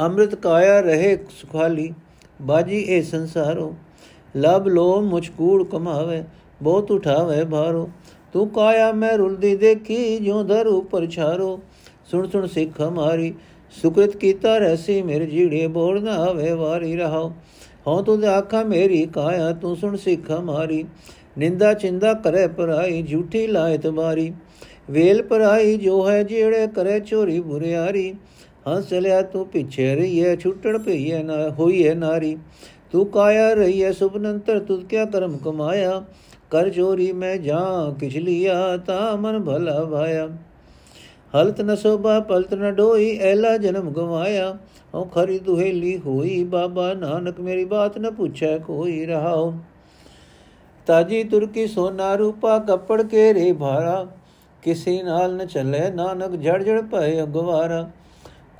ਅੰਮ੍ਰਿਤ 0.00 0.34
ਕਾਇਆ 0.34 0.80
ਰਹੇ 0.80 1.16
ਸੁਖਾਲੀ, 1.16 1.94
ਬਾਜੀ 2.42 2.76
ਇਹ 2.76 3.02
ਸੰਸਾਰੋ 3.02 3.76
ਲਬ 4.36 4.68
ਲੋ 4.68 5.00
ਮੁਚਕੂੜ 5.00 5.62
ਕਮਾਵੇ, 5.64 6.22
ਬਹੁਤ 6.62 6.90
ਉਠਾਵੇ 6.90 7.44
ਭਾਰੋ 7.44 7.90
ਤੂੰ 8.32 8.48
ਕਾਇਆ 8.48 8.92
ਮੈਂ 8.92 9.18
ਰੁਲਦੀ 9.18 9.56
ਦੇਖੀ, 9.56 10.18
ਜਿਉ 10.18 10.42
ਦਰ 10.42 10.66
ਉਪਰ 10.66 11.06
ਛਾਰੋ। 11.06 11.60
ਸੁਣ 12.10 12.28
ਸੁਣ 12.28 12.46
ਸਿੱਖ 12.46 12.80
ਹਮਾਰੀ, 12.80 13.34
ਸੁਕ੍ਰਿਤ 13.82 14.16
ਕੀਤਾ 14.16 14.58
ਰਸੀ, 14.58 15.02
ਮੇਰੇ 15.02 15.26
ਜੀੜੇ 15.26 15.66
ਬੋੜ 15.66 15.98
ਨਾ 15.98 16.12
ਆਵੇ 16.12 16.52
ਵਾਰੀ 16.52 16.96
ਰਹਾਓ। 16.96 17.32
ਹਉ 17.86 18.02
ਤੁਧ 18.02 18.24
ਆਖਾ 18.24 18.62
ਮੇਰੀ 18.62 19.06
ਕਾਇਆ, 19.06 19.52
ਤੂੰ 19.52 19.76
ਸੁਣ 19.76 19.96
ਸਿੱਖ 19.96 20.30
ਹਮਾਰੀ। 20.30 20.84
ਨਿੰਦਾ 21.38 21.74
ਚਿੰਦਾ 21.74 22.12
ਕਰੇ 22.14 22.46
ਪਰਾਈ, 22.46 23.02
ਝੂਠੀ 23.02 23.46
ਲਾਇਤ 23.46 23.86
ਮਾਰੀ। 23.86 24.32
ਵੇਲ 24.90 25.22
ਪਰਾਈ 25.22 25.76
ਜੋ 25.76 26.08
ਹੈ 26.10 26.22
ਜਿਹੜੇ 26.22 26.66
ਕਰੇ 26.66 27.00
ਚੋਰੀ 27.00 27.40
ਬੁਰਿਆਰੀ। 27.40 28.14
ਹੰਸ 28.68 28.92
ਲਿਆ 28.92 29.22
ਤੂੰ 29.22 29.46
ਪਿੱਛੇ 29.46 29.94
ਰਹੀਏ 29.94 30.36
ਛੁੱਟਣ 30.36 30.78
ਪਈਏ 30.78 31.22
ਨਾ 31.22 31.48
ਹੋਈਏ 31.48 31.94
ਨਾਰੀ। 31.94 32.36
ਤੂੰ 32.92 33.06
ਕਾਇਆ 33.06 33.52
ਰਹੀਏ 33.54 33.92
ਸੁਭਨੰਤਰ 33.92 34.58
ਤੁਧ 34.58 34.84
ਕਿਆ 34.84 35.04
ਕਰਮ 35.04 35.36
ਕਮਾਇਆ? 35.36 36.02
ਕਰ 36.50 36.70
ਚੋਰੀ 36.70 37.12
ਮੈਂ 37.12 37.36
ਜਾਂ 37.36 37.92
ਕਿਛ 37.92 38.16
ਲਿਆ 38.16 38.76
ਤਾ 38.76 39.16
ਮਨ 39.16 39.44
ਭਲਾ 39.44 39.84
ਭਾਇਆ। 39.84 40.28
ਹਲਤ 41.36 41.60
ਨ 41.60 41.74
ਸੋਭਾ, 41.76 42.20
ਪਲਤ 42.20 42.54
ਨ 42.54 42.70
ਡੋਈ, 42.70 43.18
ਐਲਾ 43.18 43.56
ਜਨਮ 43.56 43.90
ਗਵਾਇਆ। 43.90 44.58
ਹਉ 44.94 45.04
ਖਰੀ 45.04 45.38
ਦੁਹੇਲੀ 45.38 45.96
ਹੋਈ, 45.98 46.44
ਬਾਬਾ 46.44 46.94
ਨਾਨਕ 46.94 47.40
ਮੇਰੀ 47.40 47.64
ਬਾਤ 47.64 47.98
ਨ 47.98 48.10
ਪੁੱਛੈ 48.10 48.58
ਕੋਈ 48.58 49.06
ਰਹਾਓ 49.06 49.54
ਤਾਜੀ 50.86 51.22
ਤੁਰਕੀ 51.24 51.66
ਸੋਨਾ 51.66 52.14
ਰੂਪਾ, 52.14 52.58
ਕੱਪੜ 52.58 53.02
ਕੇ 53.02 53.34
ਰੇ 53.34 53.52
ਭਾਰਾ। 53.52 54.06
ਕਿਸੇ 54.62 55.02
ਨਾਲ 55.02 55.36
ਨ 55.36 55.46
ਚੱਲੇ 55.46 55.90
ਨਾਨਕ, 55.90 56.30
ਜੜ 56.30 56.62
ਜੜ 56.62 56.80
ਭਏ 56.82 57.22
ਅਗਵਾਰਾ। 57.22 57.90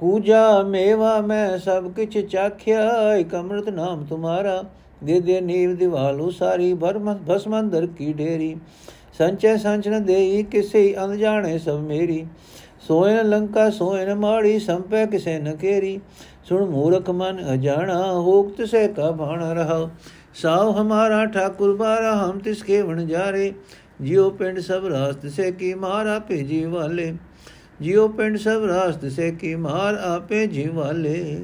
ਕੂਜਾ 0.00 0.62
ਮੇਵਾ, 0.62 1.20
ਮੈਂ 1.20 1.58
ਸਭ 1.58 1.92
ਕਿਛ 1.92 2.18
ਚਾਖਿਆ, 2.18 3.14
ਇਕ 3.14 3.34
ਅੰਮ੍ਰਿਤ 3.34 3.68
ਨਾਮ 3.68 4.04
ਤੁਮਾਰਾ। 4.04 4.64
ਦੇ 5.04 5.20
ਦੇ 5.20 5.40
ਨੀਵ 5.40 5.76
ਦਿਵਾਲੂ 5.76 6.30
ਸਾਰੀ 6.30 6.74
ਭਰਮ 6.74 7.18
ਭਸਮੰਦਰ 7.30 7.86
ਕੀ 7.86 8.12
ਢੇਰੀ। 8.12 8.56
ਸੰਚੈ 9.18 9.56
ਸੰਚਨ 9.56 10.04
ਦੇਈ, 10.04 10.42
ਕਿਸੇ 10.42 10.94
ਅਣਜਾਣੇ 11.04 11.58
ਸਭ 11.58 11.78
ਮੇਰੀ। 11.78 12.26
ਸੋਇਨ 12.88 13.28
ਲੰਕਾ 13.28 13.70
ਸੋਇਨ 13.70 14.14
ਮਾੜੀ, 14.14 14.58
ਸੰਪੈ 14.58 15.06
ਕਿਸੇ 15.06 15.38
ਨ 15.38 15.56
ਕੇਰੀ। 15.56 16.00
ਸੁਣ 16.44 16.64
ਮੂਰਖ 16.64 17.10
ਮਨ 17.10 17.54
ਅਜਾਣਾ 17.54 18.12
ਹੋਕ 18.12 18.64
ਸੇ 18.64 18.88
ਕਾ 18.88 19.10
ਭਾਣ 19.10 19.42
ਰਹਾ 19.42 19.90
ਸਾਉ 20.34 20.72
ਹਮਾਰਾ 20.72 21.26
ਠਾਕੁਰ 21.26 21.76
ਬਾਰਾ, 21.76 22.14
ਹਮ 22.16 22.38
ਤਿਸ 22.38 22.62
ਕੇ 22.62 22.82
ਵਣ 22.82 23.06
ਜਾਰੇ। 23.06 23.52
ਜਿਉ 24.00 24.30
ਪਿੰਡ 24.30 24.58
ਸਭ 24.58 24.86
ਰਾਸਤ 24.86 25.26
ਸੇ 25.26 25.52
ਕੀ 25.52 25.74
ਮਾਰਾ, 25.74 26.18
ਭੇਜੀ 26.18 26.64
ਵਾਲੇ। 26.64 27.14
ਜਿਉ 27.80 28.08
ਪਿੰਡ 28.08 28.36
ਸਭ 28.36 28.64
ਰਾਸਤ 28.68 29.04
ਸੇ 29.06 29.30
ਕੀ 29.30 29.54
ਮਾਰ 29.54 29.94
ਆਪੇ 29.94 30.46
ਜੀ 30.46 30.66
ਵਾਲੇ। 30.68 31.40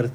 ਅਰਥ, 0.00 0.10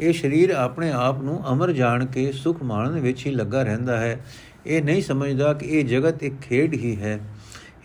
ਇਹ 0.00 0.12
ਸਰੀਰ 0.12 0.50
ਆਪਣੇ 0.50 0.90
ਆਪ 0.92 1.22
ਨੂੰ 1.22 1.52
ਅਮਰ 1.52 1.72
ਜਾਣ 1.72 2.06
ਕੇ 2.06 2.32
ਸੁਖ 2.32 2.62
ਮਾਣਨ 2.62 3.00
ਵਿੱਚ 3.00 3.26
ਹੀ 3.26 3.30
ਲੱਗਾ 3.30 3.62
ਰਹਿੰਦਾ 3.62 3.96
ਹੈ। 3.96 4.18
ਇਹ 4.66 4.82
ਨਹੀਂ 4.82 5.02
ਸਮਝਦਾ 5.02 5.52
ਕਿ 5.52 5.66
ਇਹ 5.66 5.84
ਜਗਤ 5.84 6.22
ਇੱਕ 6.22 6.40
ਖੇਡ 6.40 6.74
ਹੀ 6.74 6.96
ਹੈ। 6.96 7.18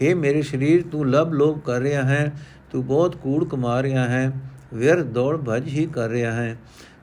हे 0.01 0.15
ਮੇਰੇ 0.15 0.41
ਸਰੀਰ, 0.41 0.83
ਤੂੰ 0.91 1.09
ਲਬ 1.09 1.33
ਲੋਭ 1.33 1.59
ਕਰ 1.59 1.79
ਰਿਹਾ 1.79 2.03
ਹੈ, 2.03 2.31
ਤੂੰ 2.71 2.85
ਬਹੁਤ 2.85 3.15
ਕੂੜ 3.15 3.43
ਕਮਾ 3.47 3.81
ਰਿਹਾ 3.83 4.07
ਹੈ 4.09 4.31
ਵਿਅਰ 4.73 5.03
ਦੌੜ 5.03 5.37
ਭਜ 5.37 5.67
ਹੀ 5.67 5.85
ਕਰ 5.85 6.09
ਰਿਹਾ 6.09 6.31
ਹੈ। 6.31 6.57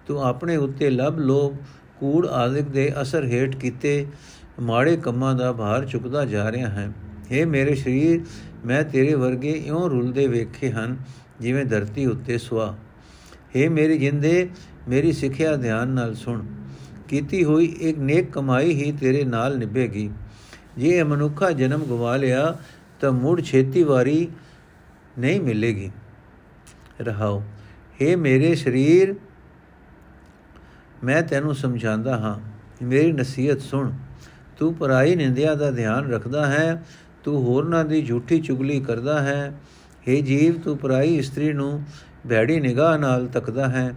ਤੂੰ 0.06 0.24
ਆਪਣੇ 0.24 0.56
ਉੱਤੇ 0.56 0.90
ਲਬ 0.90 1.18
ਲੋਭ, 1.18 1.56
ਕੂੜ 2.00 2.26
ਆਦਿਕ 2.26 2.68
ਦੇ 2.68 2.92
ਅਸਰ 3.02 3.24
ਹੇਠ 3.24 3.56
ਕੀਤੇ। 3.56 4.06
ਮਾੜੇ 4.61 4.95
ਕੰਮਾਂ 4.97 5.33
ਦਾ 5.35 5.51
ਭਾਰ 5.53 5.85
ਚੁੱਕਦਾ 5.85 6.25
ਜਾ 6.25 6.51
ਰਿਹਾ 6.51 6.69
ਹੈ 6.69 6.91
हे 7.31 7.45
ਮੇਰੇ 7.47 7.75
ਸਰੀਰ 7.75 8.21
ਮੈਂ 8.65 8.83
ਤੇਰੇ 8.83 9.13
ਵਰਗੇ 9.15 9.51
ਇਉਂ 9.57 9.89
ਰੁਲਦੇ 9.89 10.27
ਵੇਖੇ 10.27 10.71
ਹਨ 10.71 10.97
ਜਿਵੇਂ 11.41 11.65
ਧਰਤੀ 11.65 12.05
ਉੱਤੇ 12.05 12.37
ਸਵਾ 12.37 12.75
हे 13.55 13.69
ਮੇਰੀ 13.69 13.97
ਜਿੰਦੇ 13.97 14.49
ਮੇਰੀ 14.89 15.11
ਸਿੱਖਿਆ 15.11 15.55
ਧਿਆਨ 15.55 15.87
ਨਾਲ 15.89 16.13
ਸੁਣ 16.15 16.43
ਕੀਤੀ 17.07 17.43
ਹੋਈ 17.43 17.65
ਇੱਕ 17.81 17.97
ਨੇਕ 17.99 18.31
ਕਮਾਈ 18.31 18.73
ਹੀ 18.73 18.91
ਤੇਰੇ 18.91 19.23
ਨਾਲ 19.23 19.57
ਨਿਭੇਗੀ 19.57 20.09
ਜੇ 20.77 20.89
ਇਹ 20.89 21.03
ਮਨੁੱਖਾ 21.05 21.49
ਜਨਮ 21.51 21.83
ਗਵਾ 21.85 22.15
ਲਿਆ 22.17 22.55
ਤਾਂ 23.01 23.11
ਮੁੜ 23.11 23.39
ਛੇਤੀ 23.41 23.83
ਵਾਰੀ 23.83 24.27
ਨਹੀਂ 25.19 25.41
ਮਿਲੇਗੀ 25.41 25.89
ਰਹਾਓ 27.01 27.41
हे 28.01 28.15
ਮੇਰੇ 28.17 28.53
ਸਰੀਰ 28.55 29.13
ਮੈਂ 31.03 31.21
ਤੈਨੂੰ 31.23 31.55
ਸਮਝਾਉਂਦਾ 31.55 32.17
ਹਾਂ 32.17 32.37
ਮੇਰੀ 32.83 33.11
ਨਸੀਹਤ 33.11 33.61
ਸੁਣ 33.61 33.91
ਤੂੰ 34.59 34.73
ਪਰਾਈ 34.73 35.15
ਨਿੰਦਿਆ 35.15 35.53
ਦਾ 35.55 35.69
ਧਿਆਨ 35.71 36.11
ਰੱਖਦਾ 36.11 36.45
ਹੈ 36.45 36.83
ਤੂੰ 37.23 37.41
ਹੋਰਨਾਂ 37.43 37.83
ਦੀ 37.85 38.01
ਝੂਠੀ 38.01 38.39
ਚੁਗਲੀ 38.41 38.79
ਕਰਦਾ 38.79 39.21
ਹੈ 39.21 39.53
हे 40.07 40.21
ਜੀਵ 40.23 40.59
ਤੂੰ 40.61 40.77
ਪਰਾਈ 40.77 41.15
ਇਸਤਰੀ 41.17 41.51
ਨੂੰ 41.53 41.83
ਭੈੜੀ 42.29 42.59
ਨਿਗਾਹ 42.59 42.97
ਨਾਲ 42.97 43.27
ਤੱਕਦਾ 43.27 43.67
ਹੈ 43.69 43.93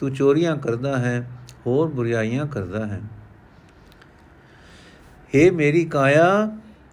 ਤੂੰ 0.00 0.10
ਚੋਰੀਆਂ 0.10 0.56
ਕਰਦਾ 0.56 0.96
ਹੈ 0.98 1.20
ਹੋਰ 1.66 1.88
ਬੁਰਾਈਆਂ 1.88 2.46
ਕਰਦਾ 2.46 2.86
ਹੈ 2.86 3.00
हे 5.34 5.52
ਮੇਰੀ 5.52 5.84
ਕਾਇਆ 5.84 6.28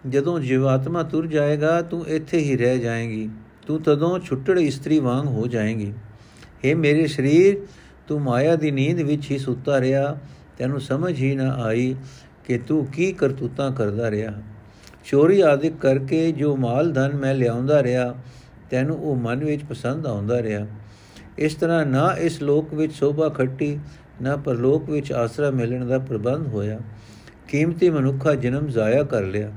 ਜਦੋਂ 0.08 0.40
ਜੀਵਾਤਮਾ 0.40 1.04
ਤੁਰ 1.04 1.28
ਜਾਏਗਾ 1.28 1.82
ਤੂੰ 1.82 2.06
ਇੱਥੇ 2.08 2.40
ਹੀ 2.40 2.56
ਰਹਿ 2.58 2.80
ਜਾਏਗੀ 2.80 3.30
ਤੂੰ 3.68 3.82
ਤਦੋਂ 3.82 4.18
ਛੁੱਟੜ 4.20 4.58
ਇਸਤਰੀ 4.60 5.00
ਵਾਂਗ 5.00 5.28
ਹੋ 5.28 5.48
ਜਾਏਗੀ 5.48 5.94
हे 6.66 6.76
ਮੇਰੇ 6.78 7.08
ਸਰੀਰ 7.08 7.66
ਤੂੰ 8.08 8.22
ਮਾਇਆ 8.22 8.56
ਦੀ 8.56 8.72
ਨੀਂਦ 8.72 9.00
ਵਿੱਚ 9.02 9.30
ਹੀ 9.32 9.38
ਸੁੱਤਾ 9.38 9.80
ਰਿਹਾ 9.82 10.18
ਤੈਨੂੰ 10.58 10.82
ਸਮਝ 10.82 11.14
ਹੀ 11.14 11.36
ਨਾ 11.36 11.52
ਆਈ 11.60 11.96
ਕਿ 12.51 12.59
ਤੂੰ 12.59 12.87
ਕੀ 12.87 13.13
ਕਰਤੂਤਾਂ 13.13 13.71
ਕਰਦਾ 13.71 14.11
ਰਿਹਾ? 14.11 14.33
ਚੋਰੀ 15.05 15.41
ਆਦਿਕ 15.41 15.77
ਕਰਕੇ 15.77 16.33
ਜੋ 16.33 16.57
ਮਾਲ 16.57 16.93
ਧਨ 16.93 17.13
ਮੈਂ 17.15 17.35
ਲਿਆਉਂਦਾ 17.35 17.83
ਰਿਹਾ, 17.83 18.15
ਤੈਨੂੰ 18.71 18.97
ਉਹ 18.97 19.17
ਮਨ 19.17 19.45
ਵਿੱਚ 19.45 19.65
ਪਸੰਦ 19.65 20.07
ਆਉਂਦਾ 20.07 20.43
ਰਿਹਾ। 20.43 20.67
ਇਸ 21.39 21.55
ਤਰ੍ਹਾਂ 21.55 21.87
ਨਾ 21.87 22.17
ਇਸ 22.19 22.43
ਲੋਕ 22.43 22.75
ਵਿੱਚ 22.75 22.93
ਸੋਭਾ 22.93 23.29
ਖੱਟੀ, 23.29 23.79
ਨਾ 24.23 24.37
ਪਰਲੋਕ 24.37 24.91
ਵਿੱਚ 24.91 25.13
ਆਸਰਾ 25.13 25.51
ਮਿਲਣ 25.51 25.87
ਦਾ 25.87 25.99
ਪ੍ਰਬੰਧ 25.99 26.47
ਹੋਇਆ। 26.47 26.81
ਕੀਮਤੀ 27.49 27.91
ਮਨੁੱਖਾ 27.91 28.35
ਜਨਮ 28.35 28.67
ਜ਼ਾਇਆ 28.67 29.03
ਕਰ 29.03 29.23
ਲਿਆ। 29.23 29.53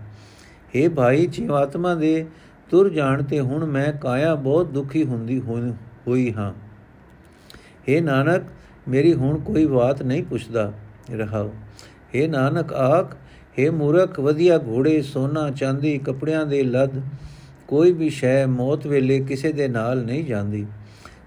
हे 0.75 0.91
ਭਾਈ, 0.91 1.27
ਜੀਵਾਤਮਾ 1.27 1.95
ਦੇ 1.95 2.25
ਤੁਰ 2.71 2.89
ਜਾਣ 2.89 3.23
ਤੇ 3.23 3.39
ਹੁਣ 3.39 3.65
ਮੈਂ 3.65 3.93
ਕਾਇਆ 3.93 4.35
ਬਹੁਤ 4.35 4.67
ਦੁਖੀ 4.67 5.03
ਹੁੰਦੀ 5.03 5.41
ਹੋਈ 6.07 6.33
ਹਾਂ। 6.33 6.53
हे 7.89 8.03
ਨਾਨਕ, 8.03 8.43
ਮੇਰੀ 8.87 9.13
ਹੁਣ 9.13 9.39
ਕੋਈ 9.39 9.65
ਬਾਤ 9.65 10.03
ਨਹੀਂ 10.03 10.23
ਪੁੱਛਦਾ। 10.23 10.73
ਰਹਾਓ। 11.11 11.53
हे 12.15 12.29
ਨਾਨਕ 12.29 12.73
ਆਖ 12.73 13.15
हे 13.59 13.71
ਮੂਰਖ, 13.71 14.19
ਵਧੀਆ 14.19 14.57
ਘੋੜੇ, 14.57 15.01
ਸੋਨਾ, 15.01 15.51
ਚਾਂਦੀ, 15.51 15.97
ਕਪੜਿਆਂ 15.97 16.45
ਦੇ 16.45 16.63
ਲੱਦ। 16.63 17.01
ਕੋਈ 17.67 17.91
ਵੀ 17.91 18.09
ਸ਼ੈ 18.09 18.45
ਮੌਤ 18.45 18.87
ਵੇਲੇ 18.87 19.19
ਕਿਸੇ 19.19 19.51
ਦੇ 19.51 19.67
ਨਾਲ 19.67 20.05
ਨਹੀਂ 20.05 20.25
ਜਾਂਦੀ। 20.25 20.65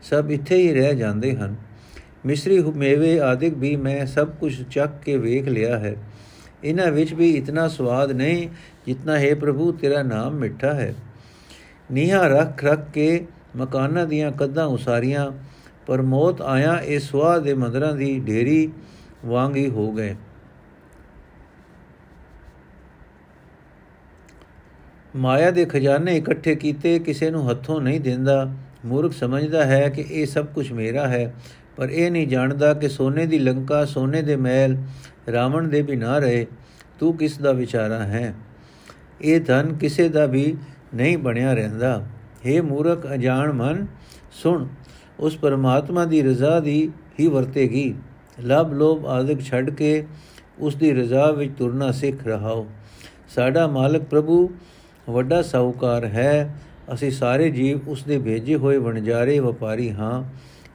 ਸਭ 0.03 0.27
ਇੱਥੇ 0.31 0.57
ਹੀ 0.57 0.73
ਰਹਿ 0.73 0.95
ਜਾਂਦੇ 0.95 1.37
ਹਨ। 1.37 1.57
ਮਿਸਰੀ 2.27 2.63
ਮੇਵੇ 2.63 3.21
ਆਦਿਕ 3.21 3.55
ਵੀ 3.55 3.77
ਮੈਂ 3.77 4.07
ਸਭ 4.07 4.29
ਕੁਝ 4.29 4.63
ਚੱਕ 4.63 4.91
ਕੇ 5.05 5.17
ਵੇਖ 5.17 5.49
ਲਿਆ 5.49 5.79
ਹੈ। 5.79 5.97
ਇਹਨਾਂ 6.65 6.93
ਵਿੱਚ 6.93 7.15
ਵੀ 7.15 7.31
ਇਤਨਾ 7.31 7.69
ਸਵਾਦ 7.69 8.13
ਨਹੀਂ 8.13 8.49
ਜਿਤਨਾ 8.87 9.19
ਹੈ 9.19 9.35
ਪ੍ਰਭੂ, 9.35 9.73
ਤੇਰਾ 9.73 10.03
ਨਾਮ 10.03 10.35
ਮਿੱਠਾ 10.35 10.75
ਹੈ। 10.75 10.95
ਨੀਹਾ 11.93 12.27
ਰੱਖ 12.27 12.65
ਰੱਖ 12.65 12.91
ਕੇ 12.91 13.27
ਮਕਾਨਾਂ 13.57 14.07
ਦੀਆਂ 14.07 14.33
ਕੱਦਾਂ 14.33 14.67
ਉਸਾਰੀਆਂ, 14.67 15.33
ਪਰ 15.87 16.03
ਮੌਤ 16.03 16.43
ਆਇਆ, 16.43 16.81
ਇਹ 16.85 17.01
ਸਵਾਦ 17.01 17.43
ਦੇ 17.43 17.55
ਮੰਦਰਾਂ 17.55 17.93
ਦੀ 17.93 18.21
ਢੇਰੀ 18.21 18.73
ਵਾਂਗੀ 19.27 19.69
ਹੋ 19.69 19.93
ਗਏ। 19.93 20.17
ਮਾਇਆ 25.17 25.51
ਦੇ 25.51 25.65
ਖਜ਼ਾਨੇ 25.65 26.17
ਇਕੱਠੇ 26.17 26.55
ਕੀਤੇ, 26.55 26.99
ਕਿਸੇ 26.99 27.31
ਨੂੰ 27.31 27.51
ਹੱਥੋਂ 27.51 27.81
ਨਹੀਂ 27.81 28.01
ਦਿੰਦਾ। 28.01 28.55
ਮੂਰਖ 28.85 29.13
ਸਮਝਦਾ 29.13 29.65
ਹੈ 29.67 29.89
ਕਿ 29.89 30.05
ਇਹ 30.11 30.27
ਸਭ 30.27 30.47
ਕੁਝ 30.47 30.73
ਮੇਰਾ 30.73 31.09
ਹੈ, 31.09 31.35
ਪਰ 31.77 31.89
ਇਹ 31.89 32.11
ਨਹੀਂ 32.11 32.29
ਜਾਣਦਾ 32.29 32.75
ਕਿ 32.75 32.89
ਸੋਨੇ 32.89 33.27
ਦੀ 33.27 33.39
ਲੰਕਾ, 33.39 33.85
ਸੋਨੇ 33.85 34.23
ਦੇ 34.23 34.37
ਮਹਿਲ, 34.37 34.77
ਰਾਵਣ 35.33 35.69
ਦੇ 35.69 35.83
ਵੀ 35.83 35.97
ਨਾ 35.97 36.19
ਰਹੇ। 36.19 36.47
ਤੂੰ 36.99 37.17
ਕਿਸ 37.17 37.39
ਦਾ 37.39 37.53
ਵਿਚਾਰਾ 37.53 38.03
ਹੈ? 38.05 38.35
ਇਹ 39.21 39.41
ਧਨ 39.41 39.75
ਕਿਸੇ 39.75 40.09
ਦਾ 40.09 40.27
ਵੀ 40.27 40.57
ਨਹੀਂ 40.95 41.19
ਬਣਿਆ 41.19 41.55
ਰਹਿੰਦਾ। 41.55 42.07
हे 42.47 42.63
ਮੂਰਖ 42.63 43.07
ਅਜਾਣ 43.15 43.53
ਮਨ, 43.53 43.87
ਸੁਣ, 44.33 44.67
ਉਸ 45.21 45.37
ਪਰਮਾਤਮਾ 45.37 46.05
ਦੀ 46.05 46.23
ਰਜ਼ਾ 46.23 46.61
ਦੀ 46.61 46.93
ਹੀ 47.21 47.29
ਵਰਤੇਗੀ। 47.29 47.95
ਲਬ 48.45 48.73
ਲੋਭ 48.73 49.07
ਆਦਿਕ 49.07 49.41
ਛੱਡ 49.41 49.71
ਕੇ 49.71 50.07
ਉਸ 50.59 50.75
ਦੀ 50.75 50.93
ਰਜ਼ਾ 50.93 51.31
ਵਿੱਚ 51.31 51.53
ਤੁਰਨਾ 51.59 51.93
ਸਿੱਖ 51.93 52.27
ਰਹਾਓ। 52.27 52.67
ਸਾਡਾ 53.29 53.67
ਮਾਲਕ 53.67 54.03
ਪ੍ਰਭੂ 54.03 54.51
ਵੱਡਾ 55.11 55.43
ਸਾਹੂਕਾਰ 55.43 56.05
ਹੈ। 56.05 56.55
ਅਸੀਂ 56.95 57.11
ਸਾਰੇ 57.11 57.51
ਜੀਵ 57.51 57.89
ਉਸ 57.89 58.05
ਦੇ 58.05 58.19
ਭੇਜੇ 58.19 58.57
ਹੋਏ 58.57 58.77
ਵਣਜਾਰੇ 58.77 59.39
ਵਪਾਰੀ 59.39 59.91
ਹਾਂ। 59.91 60.25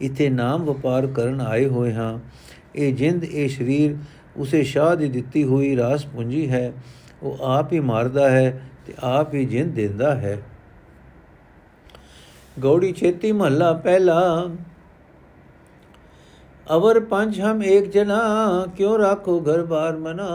ਇਥੇ 0.02 0.30
ਨਾਮ 0.30 0.64
ਵਪਾਰ 0.64 1.08
ਕਰਨ 1.08 1.42
ਆਏ 1.42 1.66
ਹੋਏ 1.66 1.94
ਹਾਂ। 1.94 2.20
ਇਹ 2.76 2.94
ਜਿੰਦ, 2.94 3.24
ਇਹ 3.24 3.50
ਸਰੀਰ, 3.50 3.96
ਉਸੇ 4.38 4.64
ਸ਼ਾਹ 4.64 4.96
ਦੀ 4.96 5.10
ਦਿੱਤੀ 5.10 5.44
ਹੋਈ 5.44 5.76
ਰਾਸ 5.78 6.06
ਪੂੰਜੀ 6.06 6.50
ਹੈ। 6.50 6.74
ਉਹ 7.24 7.38
ਆਪ 7.42 7.74
ਹੀ 7.74 7.80
ਮਾਰਦਾ 7.80 8.30
ਹੈ 8.30 8.62
ਤੇ 8.88 8.94
ਆਪ 9.00 9.34
ਹੀ 9.34 9.46
ਜਿੰਦ 9.46 9.74
ਦਿੰਦਾ 9.74 10.16
ਹੈ। 10.16 10.42
ਗੌੜੀ 12.60 12.94
ਛੇਤੀ 12.94 13.32
ਮਹੱਲਾ 13.32 13.74
ਪਹਿਲਾ 13.74 14.50
ਅਵਰ 16.72 17.00
ਪੰਜ 17.00 17.40
ਹਮ 17.42 17.62
ਏਕ 17.64 17.90
ਜਨਾ 17.92 18.18
ਕਿਉ 18.78 18.98
ਰਾਖੋ 18.98 19.40
ਘਰ 19.42 19.64
ਬਾਰ 19.64 19.96
ਮਨਾ 19.98 20.28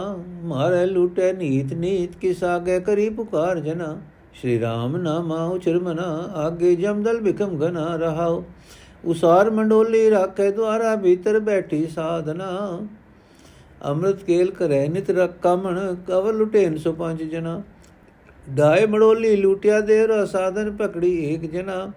ਮਾਰੇ 0.43 0.85
ਲੂਟੇ 0.85 1.31
ਨੀਤ 1.33 1.73
ਨੀਤ 1.73 2.15
ਕਿਸ 2.15 2.43
ਆਗੇ 2.43 2.79
ਕਰੀ 2.79 3.07
ਪੁਕਾਰ 3.09 3.59
ਜਨਾ 3.59 3.95
ਸ਼੍ਰੀ 4.33 4.59
ਰਾਮ 4.59 4.97
ਨਾਮਾ 4.97 5.43
ਉਚਰ 5.45 5.79
ਮਨਾ 5.79 6.07
ਆਗੇ 6.35 6.75
ਜਮਦਲ 6.75 7.19
ਬਿਕਮ 7.21 7.57
ਗਨਾ 7.57 7.95
ਰਹਾਓ 7.95 8.43
ਉਸਾਰ 9.05 9.49
ਮੰਡੋਲੀ 9.49 10.09
ਰਾਖੇ 10.11 10.49
ਦੁਆਰਾ 10.51 10.95
ਭੀਤਰ 10.95 11.39
ਬੈਠੀ 11.39 11.85
ਸਾਧਨਾ 11.87 12.49
ਅੰਮ੍ਰਿਤ 13.85 14.23
ਕੇਲ 14.23 14.51
ਕਰੈ 14.51 14.87
ਨਿਤ 14.87 15.09
ਰਖ 15.11 15.31
ਕਾਮਣ 15.41 15.79
ਕਵਰ 16.07 16.33
ਲੁਟੇਨ 16.33 16.77
ਸੋ 16.77 16.91
ਪੰਜ 16.91 17.23
ਜਨਾ 17.23 17.61
ਢਾਏ 18.57 18.85
ਮੜੋਲੀ 18.85 19.35
ਲੂਟਿਆ 19.35 19.79
ਦੇ 19.81 20.05
ਰ 20.07 20.25
ਸਾਧਨ 20.25 20.71
ਪਕੜੀ 20.77 21.13
ਏਕ 21.25 21.45
ਜਨਾ 21.51 21.91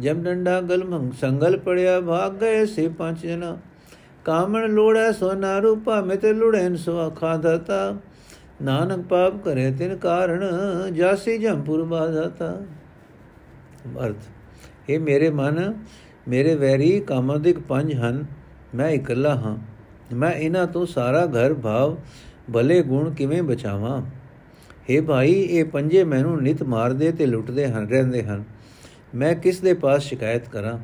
ਜਮ 0.00 0.22
ਡੰਡਾ 0.22 0.60
ਗਲ 0.60 0.84
ਸੰਗਲ 1.20 1.56
ਪੜਿਆ 1.56 2.00
ਭਾਗ 2.00 2.38
ਗਏ 2.40 2.64
ਸੇ 2.66 2.88
ਪੰਜ 2.88 3.26
ਜਨਾ 3.26 3.56
ਕਾਮਣ 4.24 4.70
ਲੋੜੈ 4.70 5.12
ਸੋਨਾ 5.12 5.58
ਰੂਪਾ 5.58 6.00
ਮੇ 6.00 6.16
ਤੇ 6.16 6.32
ਲੁੜੈਨ 6.32 6.76
ਸੋ 6.76 7.10
ਖਾਦਤਾ 7.10 7.96
ਨਾਨਕ 8.62 9.04
ਪਾਪ 9.06 9.44
ਕਰੇ 9.44 9.72
ਤਿਨ 9.72 9.96
ਕਾਰਣ, 9.96 10.44
ਜਾਸੀ 10.92 11.38
ਜੰਪੁਰ 11.38 11.84
ਬਾਧਾਤਾ। 11.84 12.60
ਅਰਥ 14.06 14.16
ਇਹ 14.88 15.00
ਮੇਰੇ 15.00 15.30
ਮਨ, 15.30 15.74
ਮੇਰੇ 16.28 16.54
ਵੈਰੀ 16.54 17.00
ਕਾਮਦਿਕ 17.00 17.58
ਪੰਜ 17.58 17.94
ਹਨ, 17.94 18.24
ਮੈਂ 18.74 18.88
ਇਕੱਲਾ 18.88 19.34
ਹਾਂ। 19.34 19.58
ਮੈਂ 20.14 20.32
ਇਹਨਾਂ 20.32 20.66
ਤੋਂ 20.66 20.86
ਸਾਰਾ 20.86 21.26
ਘਰ 21.26 21.54
ਭਾਵ 21.54 21.96
ਭਲੇ 22.54 22.82
ਗੁਣ 22.82 23.14
ਕਿਵੇਂ 23.14 23.42
ਬਚਾਵਾਂ? 23.42 24.02
हे 24.90 25.04
ਭਾਈ, 25.04 25.32
ਇਹ 25.32 25.64
ਪੰਜੇ 25.64 26.04
ਮੈਨੂੰ 26.04 26.42
ਨਿਤ 26.42 26.62
ਮਾਰਦੇ 26.62 27.12
ਤੇ 27.12 27.26
ਲੁੱਟਦੇ 27.26 27.66
ਹਨ, 27.68 27.88
ਰਹਿੰਦੇ 27.88 28.22
ਹਨ। 28.22 28.44
ਮੈਂ 29.14 29.34
ਕਿਸ 29.34 29.60
ਦੇ 29.60 29.74
ਪਾਸ 29.74 30.02
ਸ਼ਿਕਾਇਤ 30.02 30.48
ਕਰਾਂ? 30.48 30.78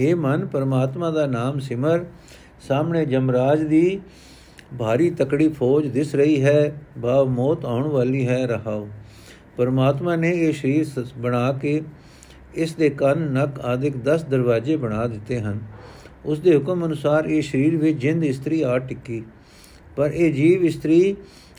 हे 0.00 0.16
ਮਨ, 0.16 0.46
ਪਰਮਾਤਮਾ 0.46 1.10
ਦਾ 1.10 1.26
ਨਾਮ 1.26 1.58
ਸਿਮਰ 1.58 2.04
ਸਾਹਮਣੇ 2.60 3.04
ਜਮਰਾਜ 3.06 3.62
ਦੀ 3.62 4.00
ਭਾਰੀ 4.78 5.10
ਤਕੜੀ 5.10 5.48
ਫੌਜ 5.48 5.86
ਦਿਸ 5.86 6.14
ਰਹੀ 6.14 6.44
ਹੈ, 6.44 6.72
ਭਾਵ 7.02 7.28
ਮੌਤ 7.28 7.64
ਆਉਣ 7.64 7.88
ਵਾਲੀ 7.88 8.28
ਹੈ 8.28 8.46
ਰਹਾਓ 8.46 8.88
ਪਰਮਾਤਮਾ 9.56 10.16
ਨੇ 10.16 10.30
ਇਹ 10.30 10.52
ਸਰੀਰ 10.52 10.86
ਬਣਾ 11.18 11.52
ਕੇ 11.52 11.82
ਇਸ 12.54 12.74
ਦੇ 12.74 12.90
ਕੰਨ, 12.90 13.18
ਨੱਕ 13.18 13.60
ਆਦਿਕ 13.60 13.96
10 13.96 14.24
ਦਰਵਾਜ਼ੇ 14.24 14.76
ਬਣਾ 14.76 15.06
ਦਿੱਤੇ 15.06 15.40
ਹਨ। 15.40 15.60
ਉਸ 16.24 16.40
ਦੇ 16.40 16.56
ਹੁਕਮ 16.56 16.86
ਅਨੁਸਾਰ 16.86 17.24
ਇਹ 17.24 17.42
ਸਰੀਰ 17.42 17.76
ਵਿੱਚ 17.76 17.98
ਜਿੰਦ 17.98 18.24
ਇਸਤਰੀ 18.24 18.62
ਆ 18.62 18.78
ਟਿੱਕੀ। 18.78 19.22
ਪਰ 19.96 20.10
ਇਹ 20.10 20.32
ਜੀਵ 20.32 20.64
ਇਸਤਰੀ 20.64 21.16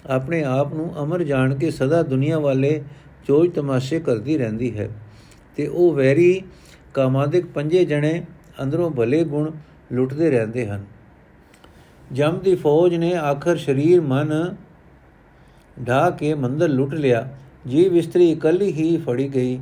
ਆਪਣੇ 0.08 0.44
ਆਪ 0.44 0.74
ਨੂੰ 0.74 1.04
ਅਮਰ 1.04 1.24
ਜਾਣ 1.24 1.56
ਕੇ 1.56 1.72
ਸਦਾ 1.72 2.04
ਦੁਨੀਆ 2.04 2.40
ਵਾਲੇ 2.40 2.84
ਚੋਜ 3.28 3.54
ਤਮਾਸ਼ੇ 3.54 4.00
ਕਰਦੀ 4.00 4.38
ਰਹਿੰਦੀ 4.38 4.78
ਹੈ। 4.78 4.90
ਤੇ 5.56 5.68
ਉਹ 5.68 5.94
ਵੈਰੀ 5.94 6.42
ਕਾਮਾਦਿਕ 6.94 7.46
ਪੰਜੇ 7.46 7.86
ਜਣੇ 7.86 8.24
ਅੰਦਰੋਂ 8.64 8.92
ਭਲੇ 8.92 9.24
ਗੁਣ 9.24 9.52
ਲੁੱਟਦੇ 9.92 10.30
ਰਹਿੰਦੇ 10.30 10.68
ਹਨ। 10.68 10.86
ਜਮ 12.14 12.40
ਦੀ 12.40 12.56
ਫੌਜ 12.56 12.96
ਨੇ 12.96 13.14
ਆਖਰ 13.14 13.58
ਸਰੀਰ 13.58 14.02
ਮਨ 14.02 14.56
ਢਾ 15.88 16.10
ਕੇ 16.10 16.34
ਮੰਦਰ 16.34 16.70
ਲੁੱਟ 16.70 16.94
ਲਿਆ। 16.94 17.30
ਜੀਵ 17.68 17.96
ਇਸਤਰੀ 17.96 18.32
ਇਕੱਲੀ 18.32 18.72
ਹੀ 18.74 18.98
ਫੜੀ 18.98 19.36
ਗਈ। 19.36 19.60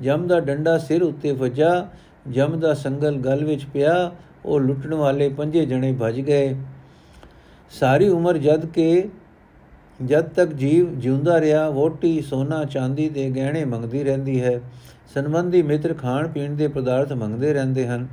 ਜਮ 0.00 0.26
ਦਾ 0.26 0.40
ਡੰਡਾ 0.40 0.78
ਸਿਰ 0.78 1.02
ਉੱਤੇ 1.02 1.32
ਵੱਜਾ। 1.32 1.88
ਜਮ 2.30 2.60
ਦਾ 2.60 2.74
ਸੰਗਲ 2.74 3.16
ਗਲ 3.16 3.44
ਵਿੱਚ 3.44 3.64
ਪਿਆ। 3.64 4.12
ਉਹ 4.44 4.60
ਲੁੱਟਣ 4.60 4.94
ਵਾਲੇ 4.94 5.28
ਪੰਜੇ 5.28 5.66
ਜਣੇ 5.66 5.92
ਭੱਜ 5.92 6.20
ਗਏ। 6.20 6.56
ਸਾਰੀ 7.70 8.08
ਉਮਰ 8.08 8.38
ਜਦ 8.38 8.66
ਕੇ 8.66 9.08
ਜਦ 10.04 10.28
ਤੱਕ 10.28 10.50
ਜੀਵ 10.50 10.98
ਜਿਉਂਦਾ 10.98 11.40
ਰਿਹਾ 11.40 11.70
ਵੋਟੀ 11.70 12.20
ਸੋਨਾ 12.20 12.64
ਚਾਂਦੀ 12.64 13.08
ਦੇ 13.08 13.30
ਗਹਿਣੇ 13.30 13.64
ਮੰਗਦੀ 13.64 14.04
ਰਹਿੰਦੀ 14.04 14.42
ਹੈ। 14.42 14.60
ਸੰਬੰਧੀ 15.14 15.62
ਮਿੱਤਰ 15.62 15.94
ਖਾਣ 15.94 16.28
ਪੀਣ 16.28 16.54
ਦੇ 16.54 16.68
ਪਦਾਰਥ 16.68 17.12
ਮੰਗਦੇ 17.12 17.52
ਰਹਿੰਦੇ 17.52 17.86
ਹਨ। 17.86 18.08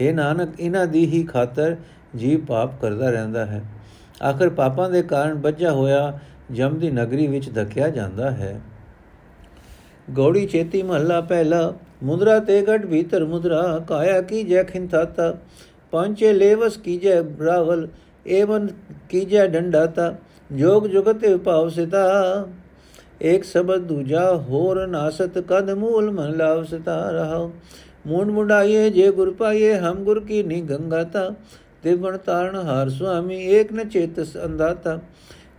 ਇਹ 0.00 0.14
ਨਾਨਕ, 0.14 0.60
ਇਹਨਾਂ 0.60 0.86
ਦੀ 0.86 1.06
ਹੀ 1.06 1.22
ਖਾਤਰ 1.22 1.76
ਜੀਵ 2.16 2.44
ਪਾਪ 2.44 2.80
ਕਰਦਾ 2.80 3.10
ਰਹਿੰਦਾ 3.10 3.46
ਹੈ। 3.46 3.62
ਆਖਰ 4.22 4.48
ਪਾਪਾਂ 4.48 4.90
ਦੇ 4.90 5.02
ਕਾਰਨ 5.02 5.34
ਬੱਜਾ 5.34 5.72
ਹੋਇਆ 5.72 6.18
ਜਮ 6.52 6.78
ਦੀ 6.78 6.90
ਨਗਰੀ 6.90 7.26
ਵਿੱਚ 7.26 7.54
ਧੱਕਿਆ 7.54 7.88
ਜਾਂਦਾ 7.88 8.30
ਹੈ। 8.30 8.60
ਗੌੜੀ 10.16 10.46
ਚੇਤੀ 10.46 10.82
ਮਹੱਲਾ 10.82 11.20
ਪਹਿਲਾ, 11.20 11.74
ਮੁਦਰਾ 12.02 12.38
ਤੇ 12.38 12.62
ਗੜ 12.62 12.86
ਭੀਤਰ 12.86 13.24
ਮੁਦਰਾ, 13.24 13.78
ਕਾਇਆ 13.78 14.20
ਕੀ 14.20 14.42
ਜੈ 14.42 14.62
ਖਿੰਥਾਤਾ 14.62 15.36
ਪੰਚੇ 15.90 16.32
ਲੇਵਸ 16.32 16.76
ਕੀਜੈ 16.76 17.22
ਬਰਾਵਲ, 17.22 17.88
ਏਵਨ 18.26 18.68
ਕੀਜੈ 19.08 19.46
ਡੰਡਾਤਾ, 19.46 20.14
ਜੋਗ 20.52 20.86
ਜੁਗਤ 20.86 21.24
ਉਪਾਵ 21.24 21.68
ਸਿਤਾ। 21.68 22.46
ਇੱਕ 23.20 23.44
ਸ਼ਬਦ 23.44 23.82
ਦੂਜਾ, 23.82 24.36
ਹੋਰ 24.36 24.86
ਨਾਸਤ 24.86 25.38
ਕਦ 25.38 25.70
ਮੂਲ 25.70 26.10
ਮਨ 26.10 26.36
ਲਾਵ 26.36 26.64
ਸਿਤਾ 26.64 27.10
ਰਹਾ 27.10 27.50
ਮੂੰਡ 28.06 28.30
ਮੁੰਡਾਈਏ, 28.30 28.90
ਜੇ 28.90 29.10
ਗੁਰ 29.10 29.32
ਪਾਈਏ, 29.34 29.74
ਹਮ 29.74 30.04
ਗੁਰ 30.04 30.20
ਕੀ 30.20 30.42
ਨੀ 30.42 30.60
ਗੰਗਾਤਾ। 30.60 31.30
ਤੇ 31.82 31.94
ਬਣ 31.94 32.16
ਤਾਰਨ 32.16 32.56
ਹਾਰ 32.56 32.88
ਸੁਆਮੀ, 32.88 33.36
ਏਕ 33.44 33.72
ਨ 33.72 33.88
ਚੇਤਸ 33.88 34.36
ਅੰਦਾਤਾ 34.44 34.98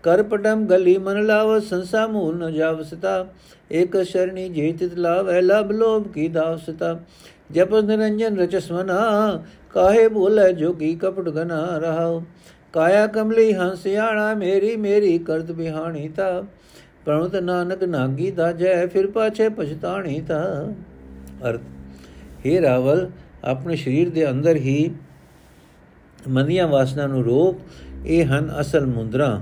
ਕਰ 0.03 0.23
ਪਟਮ 0.23 0.65
ਗਲੀ 0.65 0.97
ਮਨ 0.97 1.25
ਲਾਵ, 1.25 1.59
ਸੰਸਾ 1.59 2.07
ਮੂਲ 2.07 2.37
ਨ 2.37 2.51
ਜਾਵਸਤਾ 2.53 3.25
ਏਕ 3.71 4.03
ਸ਼ਰਣੀ 4.03 4.49
ਜੇ 4.49 4.71
ਤਿਤ 4.73 4.93
ਲਾਵ 4.93 5.29
ਲਬ 5.31 5.71
ਲੋਭ 5.71 6.07
ਕੀ 6.07 6.27
ਦਾਵਸਤਾ 6.27 6.99
ਜਪ 7.51 7.73
ਨਿਰੰਜਨ 7.75 8.37
ਰਚਸਵਨਾ 8.39 8.97
ਕਾਹੇ 9.73 10.07
ਬੋਲੇ 10.07 10.51
ਜੋਗੀ 10.53 10.95
ਕਪਟ 10.95 11.29
ਗਨਾ 11.29 11.77
ਰਹਾਉ। 11.77 12.21
ਕਾਇਆ 12.73 13.07
ਕਮਲੀ 13.07 13.53
ਹੰਸਿਆਣਾ 13.53 14.33
ਮੇਰੀ 14.33 14.75
ਮੇਰੀ 14.75 15.17
ਕਰਤ 15.17 15.51
ਬਿਹਾਣੀ 15.51 16.07
ਤਾ। 16.09 16.43
ਪ੍ਰਣਤ 17.05 17.35
ਨਾਨਕ 17.35 17.83
ਨਾਗੀ 17.83 18.31
ਦਾ 18.31 18.51
ਜੈ 18.51 18.85
ਫਿਰ 18.87 19.07
ਪਾਛੇ 19.07 19.49
ਪਛਤਾਣੀ 19.49 20.21
ਤਾ। 20.21 20.43
ਅਰਥ 21.49 21.61
हे 22.44 22.60
ਰਾਵਲ 22.62 23.08
ਆਪਣੇ 23.44 23.76
ਸਰੀਰ 23.76 24.10
ਦੇ 24.10 24.28
ਅੰਦਰ 24.30 24.56
ਹੀ 24.56 24.90
ਮੰਦੀਆਂ 26.28 26.66
ਵਾਸਨਾ 26.68 27.06
ਨੂੰ 27.06 27.22
ਰੋਕ 27.24 27.58
ਇਹ 28.06 28.24
ਹਨ 28.26 28.50
ਅਸਲ 28.60 28.86
ਮੁੰਦਰਾ 28.86 29.40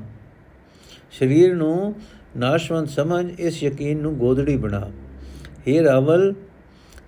ਸਰੀਰ 1.12 1.54
ਨੂੰ 1.54 1.94
ਨਾਸ਼ਵੰਤ 2.37 2.88
ਸਮਝ 2.88 3.25
ਇਸ 3.38 3.62
ਯਕੀਨ 3.62 3.99
ਨੂੰ 3.99 4.16
ਗੋਦੜੀ 4.18 4.56
ਬਣਾ 4.56 4.90
हे 5.66 5.82
ਰਾਵਲ 5.84 6.32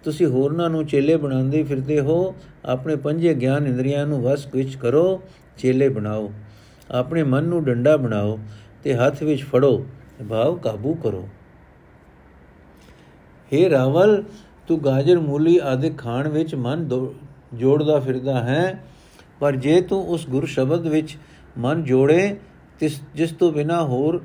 ਤੁਸੀਂ 0.05 0.27
ਹੋਰਨਾਂ 0.27 0.69
ਨੂੰ 0.71 0.85
ਚੇਲੇ 0.87 1.17
ਬਣਾਉਂਦੇ 1.17 1.63
ਫਿਰਦੇ 1.63 2.01
ਹੋ 2.01 2.35
ਆਪਣੇ 2.65 2.97
ਪੰਜੇ 2.97 3.35
ਗਿਆਨ 3.35 3.67
ਇੰਦਰੀਆਂ 3.67 4.07
ਨੂੰ 4.07 4.21
ਵਸ 4.23 4.47
ਵਿੱਚ 4.55 4.75
ਕਰੋ 4.77 5.23
ਚੇਲੇ 5.59 5.89
ਬਣਾਓ 5.89 6.31
ਆਪਣੇ 6.91 7.23
ਮਨ 7.25 7.45
ਨੂੰ 7.45 7.65
ਡੰਡਾ 7.65 7.97
ਬਣਾਓ 7.97 8.39
ਤੇ 8.85 8.95
ਹੱਥ 8.95 9.23
ਵਿੱਚ 9.23 9.45
ਫੜੋ 9.45 9.85
ਭਾਵ 10.29 10.59
ਕਾਬੂ 10.59 10.95
ਕਰੋ 10.95 11.27
हे 13.53 13.69
ਰਾਵਲ 13.71 14.23
ਤੂੰ 14.68 14.84
ਗਾਜਰ 14.86 15.20
ਮੂਲੀ 15.20 15.58
ਆਦਿ 15.64 15.90
ਖਾਣ 15.90 16.28
ਵਿੱਚ 16.28 16.56
ਮਨ 16.56 16.88
ਜੋੜਦਾ 17.54 18.00
ਫਿਰਦਾ 18.00 18.40
ਹੈ, 18.44 18.84
ਪਰ 19.40 19.56
ਜੇ 19.56 19.80
ਤੂੰ 19.82 20.04
ਉਸ 20.08 20.28
ਗੁਰ 20.30 20.46
ਸ਼ਬਦ 20.46 20.88
ਵਿੱਚ 20.88 21.18
ਮਨ 21.58 21.84
ਜੋੜੇ 21.84 22.36
ਜਿਸ 23.16 23.32
ਤੋਂ 23.32 23.52
ਬਿਨਾ 23.52 23.84
ਹੋਰ 23.84 24.22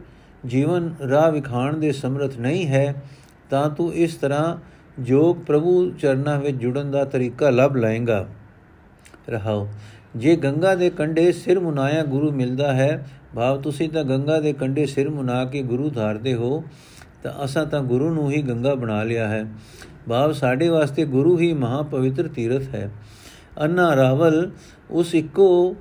ਜੀਵਨ 0.46 0.94
ਰਾਹ 1.10 1.30
ਵਿਖਾਣ 1.32 1.76
ਦੇ 1.76 1.92
ਸਮਰਥ 1.92 2.36
ਨਹੀਂ 2.38 2.66
ਹੈ, 2.66 2.94
ਤਾਂ 3.50 3.68
ਤੂੰ 3.70 3.92
ਇਸ 3.94 4.14
ਤਰ੍ਹਾਂ 4.14 4.56
ਜੋਗ 5.00 5.36
ਪ੍ਰਭੂ 5.36 5.90
ਚਰਨਾਂ 5.92 6.38
ਵਿੱਚ 6.40 6.56
ਜੁੜਨ 6.56 6.90
ਦਾ 6.90 7.04
ਤਰੀਕਾ 7.04 7.50
ਲੱਭ 7.50 7.76
ਲਾਏਗਾ। 7.76 8.26
ਰਹਾਓ, 9.28 9.68
ਜੇ 10.16 10.36
ਗੰਗਾ 10.36 10.74
ਦੇ 10.74 10.90
ਕੰਢੇ 10.90 11.30
ਸਿਰ 11.32 11.60
ਮੁਨਾਇਆ 11.60 12.04
ਗੁਰੂ 12.04 12.30
ਮਿਲਦਾ 12.32 12.72
ਹੈ, 12.72 13.06
ਭਾਵ 13.34 13.60
ਤੁਸੀਂ 13.60 13.88
ਤਾਂ 13.90 14.04
ਗੰਗਾ 14.04 14.40
ਦੇ 14.40 14.52
ਕੰਢੇ 14.52 14.86
ਸਿਰ 14.86 15.10
ਮੁਨਾ 15.10 15.44
ਕੇ 15.44 15.62
ਗੁਰੂ 15.62 15.90
ਧਾਰਦੇ 15.90 16.34
ਹੋ 16.34 16.62
ਤਾਂ 17.22 17.44
ਅਸਾਂ 17.44 17.66
ਤਾਂ 17.66 17.82
ਗੁਰੂ 17.82 18.14
ਨੂੰ 18.14 18.30
ਹੀ 18.30 18.42
ਗੰਗਾ 18.42 18.74
ਬਣਾ 18.74 19.02
ਲਿਆ 19.02 19.28
ਹੈ। 19.28 19.46
ਭਾਵ 20.08 20.32
ਸਾਡੇ 20.32 20.68
ਵਾਸਤੇ 20.68 21.04
ਗੁਰੂ 21.04 21.38
ਹੀ 21.38 21.52
ਮਹਾ 21.52 21.82
ਪਵਿੱਤਰ 21.82 22.28
ਤੀਰਥ 22.28 22.62
ਹੈ। 22.74 22.90
ਅੰਨਾ 23.60 23.96
ਰਾਵਲ 23.96 24.50
ਉਸ 24.90 25.14
ਇੱਕੋ 25.14 25.76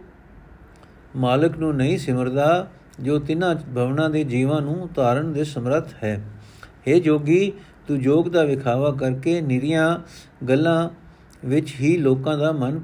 ਮਾਲਕ 1.16 1.58
ਨੂੰ 1.58 1.76
ਨਹੀਂ 1.76 1.98
ਸਿਮਰਦਾ 1.98 2.68
ਜੋ 3.00 3.20
ਤਿੰਨਾਂ 3.20 3.56
ਭਵਨਾਂ 3.56 4.10
ਦੇ 4.10 4.24
ਜੀਵਾਂ 4.24 4.62
ਨੂੰ 4.62 4.90
ਧਾਰਨ 4.96 5.34
ਦੇ 5.34 5.44
ਸਮਰੱਥ 5.44 5.88
ਹੈ। 6.04 6.22
हे 6.88 7.00
ਜੋਗੀ, 7.00 7.52
ਤੂੰ 7.88 8.00
ਜੋਗ 8.00 8.26
ਦਾ 8.26 8.44
ਵਿਖਾਵਾ 8.44 8.92
ਕਰਕੇ 8.92 9.42
ਨਿਰੀਆਂ 9.42 10.00
ਗੱਲਾਂ 10.46 10.90
ਵਿੱਚ 11.46 11.76
ਹੀ 11.82 11.98
ਲੋਕਾਂ 11.98 12.38
ਦਾ 12.38 12.52
ਮਨ 12.52 12.80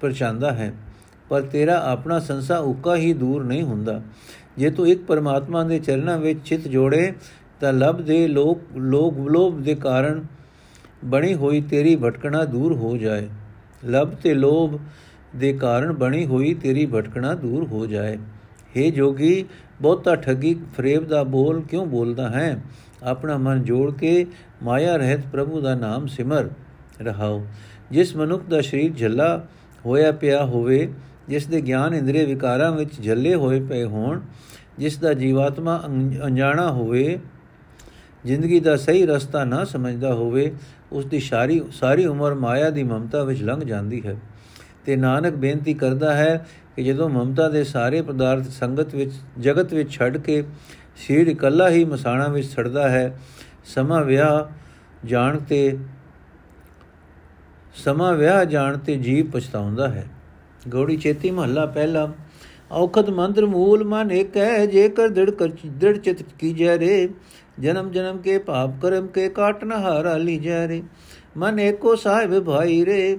ਪਰਚਾਂਦਾ 0.00 0.52
ਹੈ। 0.52 0.74
ਪਰ 1.28 1.42
ਤੇਰਾ 1.42 1.80
ਆਪਣਾ 1.92 2.18
ਸੰਸਾ 2.20 2.58
ਉੱਕਾ 2.58 2.96
ਹੀ 2.96 3.12
ਦੂਰ 3.12 3.44
ਨਹੀਂ 3.44 3.62
ਹੁੰਦਾ। 3.62 4.02
ਜੇ 4.58 4.70
ਤੂੰ 4.70 4.88
ਇੱਕ 4.88 5.04
ਪਰਮਾਤਮਾ 5.04 5.64
ਦੇ 5.64 5.78
ਚਰਨਾਂ 5.78 6.18
ਵਿੱਚ 6.18 6.40
ਚਿਤ 6.44 6.68
ਜੋੜੇ 6.68 7.12
ਤਾਂ 7.62 7.72
ਲਬ 7.72 8.00
ਦੇ 8.00 8.28
ਲੋਕ 8.28 8.60
ਲੋਕ 8.76 9.18
ਲੋਭ 9.18 9.60
ਦੇ 9.60 9.74
ਕਾਰਨ 9.74 10.24
ਬਣੀ 11.04 11.34
ਹੋਈ 11.34 11.60
ਤੇਰੀ 11.60 11.96
ਭਟਕਣਾ 11.96 12.44
ਦੂਰ 12.44 12.74
ਹੋ 12.76 12.96
ਜਾਏ। 12.96 13.28
ਲਬ 13.86 14.10
ਤੇ 14.10 14.34
ਲੋਭ 14.34 14.80
ਦੇ 15.36 15.52
ਕਾਰਨ 15.52 15.92
ਬਣੀ 15.92 16.26
ਹੋਈ 16.26 16.54
ਤੇਰੀ 16.54 16.86
ਭਟਕਣਾ 16.86 17.34
ਦੂਰ 17.34 17.66
ਹੋ 17.66 17.86
ਜਾਏ। 17.86 18.16
हे 18.16 18.90
ਜੋਗੀ, 18.90 19.44
ਬਹੁਤਾ 19.80 20.16
ਠੱਗੀ 20.16 20.54
ਫਰੇਬ 20.76 21.08
ਦਾ 21.08 21.22
ਬੋਲ 21.24 21.62
ਕਿਉਂ 21.62 21.86
ਬੋਲਦਾ 21.86 22.28
ਹੈ? 22.28 22.62
ਆਪਣਾ 23.02 23.38
ਮਨ 23.38 23.62
ਜੋੜ 23.62 23.92
ਕੇ 23.94 24.26
ਮਾਇਆ 24.62 24.96
ਰਹਿਤ 24.96 25.20
ਪ੍ਰਭੂ 25.32 25.60
ਦਾ 25.60 25.74
ਨਾਮ 25.74 26.06
ਸਿਮਰ 26.06 26.48
ਰਹਾਓ। 27.02 27.46
ਜਿਸ 27.90 28.16
ਮਨੁੱਖ 28.16 28.44
ਦਾ 28.44 28.60
ਸਰੀਰ 28.60 28.92
ਝੱਲਾ 28.92 29.46
ਹੋਇਆ 29.86 30.12
ਪਿਆ 30.12 30.44
ਹੋਵੇ, 30.44 30.92
ਜਿਸ 31.28 31.46
ਦੇ 31.46 31.60
ਗਿਆਨ 31.60 31.94
ਇੰਦਰੀ 31.94 32.24
ਵਿਕਾਰਾਂ 32.24 32.72
ਵਿੱਚ 32.72 33.02
ਝੱਲੇ 33.02 33.34
ਹੋਏ 33.34 33.60
ਪਏ 33.60 33.84
ਹੋਣ, 33.84 34.20
ਜਿਸ 34.78 34.98
ਦਾ 34.98 35.14
ਜੀਵਾਤਮਾ 35.14 35.82
ਅਣਜਾਣਾ 36.26 36.72
ਹੋਵੇ 36.72 37.18
ਜ਼ਿੰਦਗੀ 38.26 38.60
ਦਾ 38.60 38.76
ਸਹੀ 38.76 39.06
ਰਸਤਾ 39.06 39.44
ਨਾ 39.44 39.64
ਸਮਝਦਾ 39.64 40.14
ਹੋਵੇ 40.14 40.52
ਉਸ 40.92 41.04
ਦੀ 41.04 41.20
ਸਾਰੀ 41.20 41.62
ਸਾਰੀ 41.72 42.06
ਉਮਰ 42.06 42.34
ਮਾਇਆ 42.34 42.70
ਦੀ 42.70 42.82
ਮਮਤਾ 42.82 43.24
ਵਿੱਚ 43.24 43.42
ਲੰਘ 43.42 43.60
ਜਾਂਦੀ 43.60 44.02
ਹੈ। 44.06 44.16
ਤੇ 44.84 44.96
ਨਾਨਕ 44.96 45.32
ਬੇਨਤੀ 45.32 45.74
ਕਰਦਾ 45.74 46.14
ਹੈ 46.14 46.46
ਕਿ 46.76 46.84
ਜਦੋਂ 46.84 47.08
ਮਮਤਾ 47.08 47.48
ਦੇ 47.48 47.64
ਸਾਰੇ 47.64 48.02
ਪਦਾਰਥ 48.02 48.44
ਸੰਗਤ 48.44 48.94
ਵਿੱਚ, 48.94 49.12
ਜਗਤ 49.38 49.74
ਵਿੱਚ 49.74 49.90
ਛੱਡ 49.90 50.16
ਕੇ 50.16 50.44
ਸ਼ੀਰ 50.96 51.26
ਇਕੱਲਾ 51.26 51.70
ਹੀ 51.70 51.84
ਮਸਾਣਾ 51.84 52.28
ਵਿੱਚ 52.28 52.48
ਛੜਦਾ 52.48 52.88
ਹੈ, 52.88 53.18
ਸਮਾ 53.64 54.00
ਵਿਆਹ 54.02 54.44
ਜਾਣ 55.06 55.38
ਤੇ, 55.38 55.78
ਸਮਾ 57.74 58.12
ਵਿਆਹ 58.12 58.44
ਜਾਣ 58.44 58.78
ਤੇ 58.78 58.96
ਜੀਵ 58.96 59.30
ਪਛਤਾਉਂਦਾ 59.30 59.88
ਹੈ। 59.88 60.06
ਗੋੜੀ 60.68 60.96
ਚੇਤੀ 60.96 61.30
ਮਹੱਲਾ 61.30 61.66
ਪਹਿਲਾ 61.66 62.12
ਔਖਦ 62.72 63.10
ਮੰਤਰ 63.10 63.46
ਮੂਲ 63.46 63.84
ਮਨ 63.84 64.10
ਇੱਕ 64.10 64.36
ਹੈ 64.36 64.66
ਜੇਕਰ 64.66 65.08
ਦ੍ਰਿੜ 65.08 65.30
ਕਰ 65.30 65.48
ਦ੍ਰਿੜ 65.66 65.98
ਚਿਤ 65.98 66.22
ਕੀਜੈ 66.38 66.78
ਰੇ 66.78 67.08
ਜਨਮ 67.60 67.90
ਜਨਮ 67.90 68.18
ਕੇ 68.18 68.38
ਪਾਪ 68.38 68.70
ਕਰਮ 68.82 69.06
ਕੇ 69.06 69.28
ਕਾਟਨ 69.28 69.72
ਹਾਰਾ 69.72 70.16
ਲੀਜੈ 70.16 70.68
ਰੇ। 70.68 70.82
ਮਨ 71.36 71.60
ਏਕੋ 71.60 71.96
ਸਾਹਿਬ 71.96 72.44
ਭਾਈ 72.44 72.84
ਰੇ। 72.84 73.18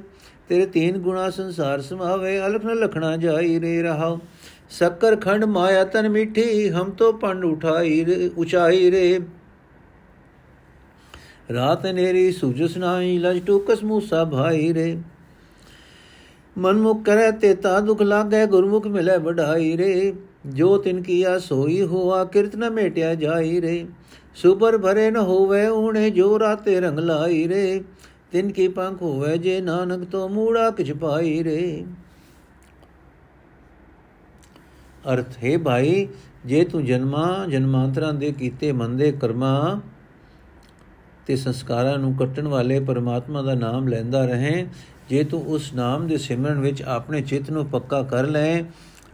ਤੇਰੇ 0.50 0.66
ਤੀਨ 0.66 0.98
ਗੁਣਾ 0.98 1.30
ਸੰਸਾਰ 1.30 1.82
ਸਮਾਵੇ, 1.82 2.46
ਅਲਖ 2.46 2.66
ਨ 2.66 2.70
ਲਖਣਾ 2.70 3.18
ਜਾਈ 3.18 3.60
ਰੇ 3.60 3.82
ਰਹਾਉ। 3.82 4.20
ਸ਼ੱਕਰ 4.70 5.16
ਖੰਡ 5.16 5.46
ਮਾਇਆ 5.46 5.84
ਤਨ 5.84 6.10
ਮਿੱਠੀ, 6.10 6.70
ਹਮ 6.70 6.90
ਤੋ 6.90 7.12
ਪੰਡ 7.12 7.46
ਉਠਾਈ 7.46 8.06
ਰੇ, 8.06 8.32
ਉਚਾਈ 8.38 8.92
ਰੇ। 8.92 9.20
ਰਾਤ 11.54 11.86
ਨੇਰੀ 11.86 12.32
ਸੁਜਸ 12.32 12.78
ਨਾਹੀ 12.78 13.18
ਲਜ 13.18 13.46
ਟੂਕਸ 13.46 13.84
ਮੂਸਾ 13.84 14.26
ਭਾਈ 14.26 14.74
ਰੇ। 14.74 14.98
ਮਨ 16.58 16.78
ਮੁਖ 16.78 17.04
ਕਰੈ 17.04 17.32
ਤੇ 17.32 17.56
ਤਾ 17.56 17.80
ਦੁਖ 17.80 18.02
ਲਾਗੈ, 18.02 18.46
ਗੁਰਮੁਖ 18.46 18.88
ਮਿਲੈ 18.88 19.18
ਵਡਾਈ 19.18 19.78
ਰੇ। 19.78 20.14
ਜੋ 20.46 20.78
ਤਿਨ 20.78 21.02
ਕੀਆ 21.02 21.40
ਸੋਈ 21.40 21.82
ਹੋਆ, 21.82 22.26
ਕਿਰਤ 22.26 22.56
ਨ 22.56 22.70
ਮੇਟਿਆ 22.70 23.16
ਜਾਈ 23.16 23.62
ਰੇ। 23.62 23.86
ਸੁਪਰ 24.36 24.78
ਭਰੇ 24.78 25.12
ਨ 25.12 25.18
ਹੋਵੇ, 25.18 25.68
ਉਹਨੇ 25.68 26.10
ਜੋਰਾ 26.10 26.56
ਤੇ 26.56 26.80
ਰੰਗ 26.80 27.00
ਲਾਈ 27.00 27.48
ਰੇ। 27.48 27.84
ਤਿਨ 28.32 28.52
ਕੀ 28.52 28.68
ਪੰਖ 28.68 29.02
ਹੋਵੇ, 29.02 29.38
ਜੇ 29.38 29.62
ਨਾਨਕ 29.62 30.04
ਤੋਂ 30.04 30.30
ਮੂੜਾ 30.30 30.70
ਕਿਛ 30.72 30.92
ਪਾਈ 30.92 31.44
ਰੇ। 31.44 31.86
ਅਰਥ, 35.14 35.44
ਹੈ 35.44 35.58
ਭਾਈ, 35.58 36.08
ਜੇ 36.46 36.64
ਤੂੰ 36.66 36.86
ਜਨਮਾਂ, 36.86 37.48
ਜਨਮਾਂਤਰਾਂ 37.48 38.14
ਦੇ 38.14 38.32
ਕੀਤੇ 38.32 38.72
ਮੰਦੇ 38.72 39.12
ਕਰਮਾਂ 39.12 39.80
ਤੇ 41.26 41.36
ਸੰਸਕਾਰਾਂ 41.36 41.98
ਨੂੰ 41.98 42.14
ਕੱਟਣ 42.16 42.48
ਵਾਲੇ 42.48 42.80
ਪਰਮਾਤਮਾ 42.80 43.42
ਦਾ 43.42 43.54
ਨਾਮ 43.54 43.88
ਲੈਂਦਾ 43.88 44.26
ਰਹੇ, 44.26 44.66
ਜੇ 45.10 45.24
ਤੂੰ 45.24 45.42
ਉਸ 45.46 45.74
ਨਾਮ 45.74 46.08
ਦੇ 46.08 46.18
ਸਿਮਰਨ 46.18 46.60
ਵਿੱਚ 46.60 46.82
ਆਪਣੇ 46.82 47.22
ਚਿੱਤ 47.22 47.50
ਨੂੰ 47.52 47.66
ਪੱਕਾ 47.66 48.02
ਕਰ 48.04 48.28
ਲੈ, 48.28 48.64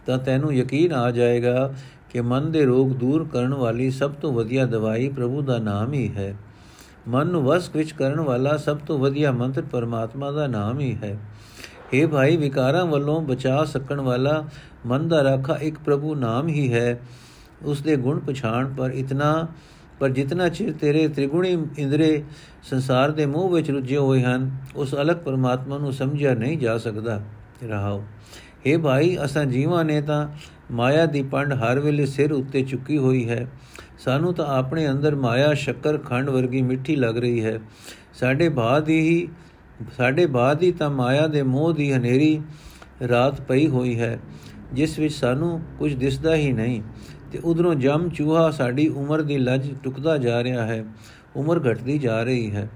ਤਾਂ 0.06 0.18
ਤੈਨੂੰ 0.18 0.54
ਯਕੀਨ 0.54 0.92
ਆ 0.92 1.10
ਜਾਏਗਾ 1.10 1.74
ਕਿ 2.10 2.20
ਮਨ 2.20 2.52
ਦੇ 2.52 2.64
ਰੋਗ 2.64 2.88
ਦੂਰ 2.88 3.28
ਕਰਨ 3.32 3.54
ਵਾਲੀ 3.54 3.90
ਸਭ 3.90 4.10
ਤੋਂ 4.10 4.32
ਵਧੀਆ 4.32 4.66
ਦਵਾਈ 4.66 5.08
ਪ੍ਰਭੂ 5.08 5.42
ਦਾ 5.42 5.58
ਨਾਮ 5.58 5.92
ਹੀ 5.92 6.12
ਹੈ। 6.16 6.36
ਮਨ 7.08 7.26
ਨੂੰ 7.26 7.42
ਵਸ 7.42 7.70
ਵਿੱਚ 7.76 7.92
ਕਰਨ 7.92 8.20
ਵਾਲਾ 8.20 8.56
ਸਭ 8.56 8.78
ਤੋਂ 8.78 8.98
ਵਧੀਆ 8.98 9.32
ਮੰਤਰ 9.32 9.62
ਪਰਮਾਤਮਾ 9.62 10.30
ਦਾ 10.30 10.46
ਨਾਮ 10.46 10.80
ਹੀ 10.80 10.98
ਹੈ। 11.02 11.18
ਇਹ 11.92 12.06
ਭਾਈ, 12.06 12.36
ਵਿਕਾਰਾਂ 12.36 12.86
ਵੱਲੋਂ 12.86 13.20
ਬਚਾ 13.22 13.64
ਸਕਣ 13.64 14.00
ਵਾਲਾ 14.00 14.44
ਮਨ 14.86 15.08
ਦਾ 15.08 15.24
ਰਾਖਾ 15.24 15.54
ਇੱਕ 15.54 15.78
ਪ੍ਰਭੂ 15.78 16.14
ਨਾਮ 16.14 16.48
ਹੀ 16.48 16.72
ਹੈ। 16.72 17.00
ਉਸ 17.62 17.82
ਦੇ 17.82 17.96
ਗੁਣ 17.96 18.18
ਪਛਾਣ 18.18 18.74
ਪਰ 18.74 18.90
ਇਤਨਾ, 18.90 19.46
ਪਰ 20.00 20.08
ਜਿਤਨਾ 20.08 20.48
ਚਿਰ 20.48 20.72
ਤੇਰੇ 20.72 21.08
ਤ੍ਰਿਗੁਣੀ 21.08 21.66
ਇੰਦਰੇ 21.78 22.22
ਸੰਸਾਰ 22.62 23.10
ਦੇ 23.10 23.26
ਮੋਹ 23.26 23.50
ਵਿੱਚ 23.50 23.70
ਰੁੱਝੇ 23.70 23.96
ਹੋਏ 23.96 24.22
ਹਨ, 24.22 24.50
ਉਸ 24.76 24.94
ਅਲਗ 24.94 25.16
ਪਰਮਾਤਮਾ 25.16 25.78
ਨੂੰ 25.78 25.92
ਸਮਝਿਆ 25.92 26.34
ਨਹੀਂ 26.34 26.58
ਜਾ 26.58 26.78
ਸਕਦਾ। 26.78 27.20
ਰਹਾਓ 27.64 28.04
हे 28.66 28.80
ਭਾਈ, 28.80 29.16
ਅਸਾਂ 29.24 29.44
ਜੀਵਾਂ 29.44 29.84
ਨੇ 29.84 30.00
ਤਾਂ 30.00 30.28
ਮਾਇਆ 30.70 31.06
ਦੀ 31.06 31.22
ਪੰਡ 31.22 31.52
ਹਰ 31.52 31.78
ਵੇਲੇ 31.80 32.06
ਸਿਰ 32.06 32.32
ਉੱਤੇ 32.32 32.62
ਚੁੱਕੀ 32.62 32.98
ਹੋਈ 32.98 33.28
ਹੈ। 33.28 33.46
ਸਾਨੂੰ 33.98 34.32
ਤਾਂ 34.34 34.46
ਆਪਣੇ 34.46 34.88
ਅੰਦਰ 34.90 35.14
ਮਾਇਆ, 35.14 35.54
ਸ਼ੱਕਰ, 35.54 35.98
ਖੰਡ 35.98 36.30
ਵਰਗੀ 36.30 36.62
ਮਿੱਠੀ 36.62 36.96
ਲੱਗ 36.96 37.18
ਰਹੀ 37.18 37.44
ਹੈ। 37.44 37.60
ਸਾਡੇ 38.14 38.48
ਬਾਦ 38.48 38.88
ਹੀ, 38.88 39.28
ਸਾਡੇ 39.96 40.26
ਬਾਦ 40.26 40.62
ਹੀ 40.62 40.72
ਤਾਂ 40.72 40.90
ਮਾਇਆ 40.90 41.26
ਦੇ 41.26 41.42
ਮੋਹ 41.42 41.72
ਦੀ 41.72 41.92
ਹਨੇਰੀ 41.92 42.40
ਰਾਤ 43.08 43.40
ਪਈ 43.40 43.66
ਹੋਈ 43.66 43.98
ਹੈ, 44.00 44.18
ਜਿਸ 44.72 44.98
ਵਿੱਚ 44.98 45.14
ਸਾਨੂੰ 45.14 45.60
ਕੁਝ 45.78 45.94
ਦਿਸਦਾ 45.94 46.34
ਹੀ 46.34 46.52
ਨਹੀਂ। 46.52 46.82
ਤੇ 47.32 47.38
ਉਧਰੋਂ 47.44 47.74
ਜਮ 47.74 48.08
ਚੂਹਾ 48.08 48.50
ਸਾਡੀ 48.50 48.88
ਉਮਰ 48.88 49.22
ਦੀ 49.22 49.38
ਲੱਜ 49.38 49.68
ਟੁਕਦਾ 49.82 50.16
ਜਾ 50.18 50.42
ਰਿਹਾ 50.42 50.66
ਹੈ, 50.66 50.84
ਉਮਰ 51.36 51.72
ਘਟਦੀ 51.72 51.98
ਜਾ 51.98 52.22
ਰਹੀ 52.22 52.50
ਹੈ। 52.50 52.68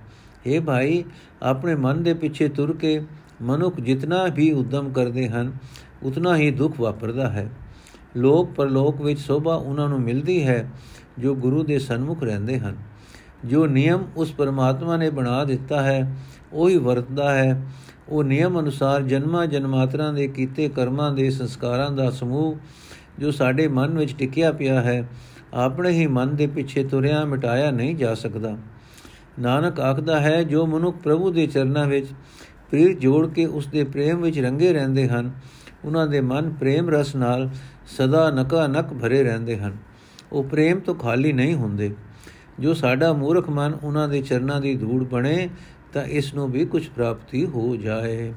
ਇਹ 0.47 0.61
ਭਾਈ, 0.61 1.05
ਆਪਣੇ 1.43 1.75
ਮਨ 1.75 2.03
ਦੇ 2.03 2.15
ਪਿੱਛੇ 2.15 2.49
ਤੁਰ 2.49 2.77
ਕੇ 2.77 3.01
ਮਨੁੱਖ 3.43 3.81
ਜਿਤਨਾ 3.81 4.25
ਵੀ 4.25 4.53
ਉਦਮ 4.53 4.93
ਕਰਦੇ 4.93 5.29
ਹਨ, 5.29 5.53
ਉਤਨਾ 6.03 6.37
ਹੀ 6.37 6.51
ਦੁੱਖ 6.51 6.81
ਵਾਪਰਦਾ 6.81 7.31
ਹੈ। 7.31 7.51
ਲੋਕ 8.17 8.53
ਪਰਲੋਕ 8.53 9.03
ਵਿੱਚ 9.03 9.21
ਸੋਭਾ 9.21 9.55
ਉਹਨਾਂ 9.55 9.89
ਨੂੰ 9.89 10.01
ਮਿਲਦੀ 10.01 10.47
ਹੈ, 10.47 10.71
ਜੋ 11.19 11.35
ਗੁਰੂ 11.35 11.63
ਦੇ 11.63 11.79
ਸਨਮੁਖ 11.79 12.23
ਰਹਿੰਦੇ 12.23 12.59
ਹਨ। 12.59 12.77
ਜੋ 13.45 13.67
ਨਿਯਮ 13.67 14.05
ਉਸ 14.17 14.33
ਪਰਮਾਤਮਾ 14.33 14.97
ਨੇ 14.97 15.11
ਬਣਾ 15.11 15.45
ਦਿੱਤਾ 15.45 15.83
ਹੈ, 15.83 16.17
ਉਹੀ 16.53 16.77
ਵਰਤਦਾ 16.77 17.35
ਹੈ। 17.35 17.67
ਉਹ 18.09 18.25
ਨਿਯਮ 18.25 18.61
ਅਨੁਸਾਰ 18.61 19.03
ਜਨਮਾਂ 19.03 19.47
ਜਨਮਾਤਰਾਂ 19.47 20.13
ਦੇ 20.13 20.29
ਕੀਤੇ 20.29 20.69
ਕਰਮਾਂ 20.69 21.13
ਦੇ 21.13 21.31
ਸੰਸਕਾਰਾਂ 21.31 21.91
ਦਾ 21.91 22.11
ਸਮੂਹ, 22.11 22.57
ਜੋ 23.19 23.31
ਸਾਡੇ 23.31 23.69
ਮਨ 23.69 23.99
ਵਿੱਚ 23.99 24.15
ਟਿਕਿਆ 24.19 24.53
ਪਿਆ 24.53 24.83
ਹੈ, 24.83 25.09
ਆਪਣੇ 25.55 25.91
ਹੀ 25.91 26.07
ਮਨ 26.07 26.37
ਦੇ 26.37 26.47
ਪਿੱਛੇ 26.47 26.85
ਤੁਰਿਆ 26.85 27.25
ਮਿਟਾਇਆ 27.25 27.71
ਨਹੀਂ 27.71 27.97
ਜਾ 27.97 28.15
ਸਕਦਾ। 28.15 28.57
ਨਾਨਕ 29.41 29.81
ਆਖਦਾ 29.81 30.21
ਹੈ, 30.21 30.43
ਜੋ 30.43 30.67
ਮਨੁੱਖ 30.67 30.97
ਪ੍ਰਭੂ 30.97 31.33
ਦੇ 31.33 31.47
ਚਰਨਾਂ 31.47 31.87
ਵਿੱਚ 31.87 32.07
ਪ੍ਰੀਤ 32.71 32.99
ਜੋੜ 32.99 33.27
ਕੇ 33.29 33.47
ਉਸ 33.47 33.67
ਦੇ 33.67 33.85
ਪ੍ਰੇਮ 33.85 34.23
ਵਿੱਚ 34.23 34.39
ਰੰਗੇ 34.39 34.73
ਰਹਿੰਦੇ 34.73 35.09
ਹਨ। 35.09 35.31
ਉਹਨਾਂ 35.85 36.07
ਦੇ 36.07 36.21
ਮਨ 36.21 36.51
ਪ੍ਰੇਮ 36.51 36.91
ਰਸ 36.91 37.15
ਨਾਲ 37.17 37.51
ਸਦਾ 37.87 38.31
ਨਕਾ 38.31 38.67
ਨਕ 38.67 38.93
ਭਰੇ 38.95 39.23
ਰਹਿੰਦੇ 39.23 39.57
ਹਨ। 39.57 39.77
ਉਹ 40.33 40.45
ਪ੍ਰੇਮ 40.45 40.81
ਤੋਂ 40.81 40.95
ਖਾਲੀ 40.95 41.33
ਨਹੀਂ 41.33 41.55
ਹੁੰਦੇ। 41.55 41.95
ਜੋ 42.61 42.75
ਸਾਡਾ 42.75 43.13
ਮੂਰਖ 43.13 43.51
ਮਨ 43.51 43.79
ਉਹਨਾਂ 43.83 44.09
ਦੇ 44.09 44.23
ਚਰਨਾਂ 44.23 44.61
ਦੀ 44.61 44.75
ਧੂੜ 44.77 45.05
ਬਣੇ, 45.05 45.49
ਤਾਂ 45.93 46.05
ਇਸ 46.05 46.35
ਨੂੰ 46.35 46.51
ਵੀ 46.53 46.65
ਕੁਝ 46.65 46.89
ਪ੍ਰਾਪਤੀ 46.89 47.47
ਹੋ 47.47 47.77
ਜਾਏ। 47.77 48.33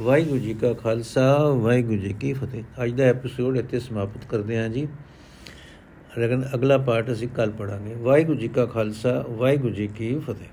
ਵਾਹਿਗੁਰੂ 0.00 0.38
ਜੀ 0.38 0.54
ਕਾ 0.54 0.72
ਖਾਲਸਾ, 0.72 1.48
ਵਾਹਿਗੁਰੂ 1.48 1.96
ਜੀ 1.96 2.12
ਕੀ 2.12 2.32
ਫਤਿਹ। 2.32 2.64
ਅੱਜ 2.84 2.92
ਦਾ 2.92 3.04
ਐਪੀਸੋਡ 3.04 3.56
ਇੱਥੇ 3.56 3.80
ਸਮਾਪਤ 3.80 4.24
ਕਰਦੇ 4.24 4.58
ਹਾਂ 4.58 4.68
ਜੀ। 4.68 4.88
ਅਗਲਾ 6.54 6.78
ਪਾਠ 6.78 7.12
ਅਸੀਂ 7.12 7.28
ਕੱਲ 7.28 7.50
ਪੜਾਂਗੇ 7.50 7.94
ਵਾਹਿਗੁਰੂ 7.94 8.38
ਜੀ 8.38 8.48
ਕਾ 8.48 8.66
ਖਾਲਸਾ, 8.66 9.24
ਵਾਹਿਗੁਰੂ 9.28 9.74
ਜੀ 9.74 9.86
ਕੀ 9.86 10.18
ਫਤਿਹ। 10.18 10.52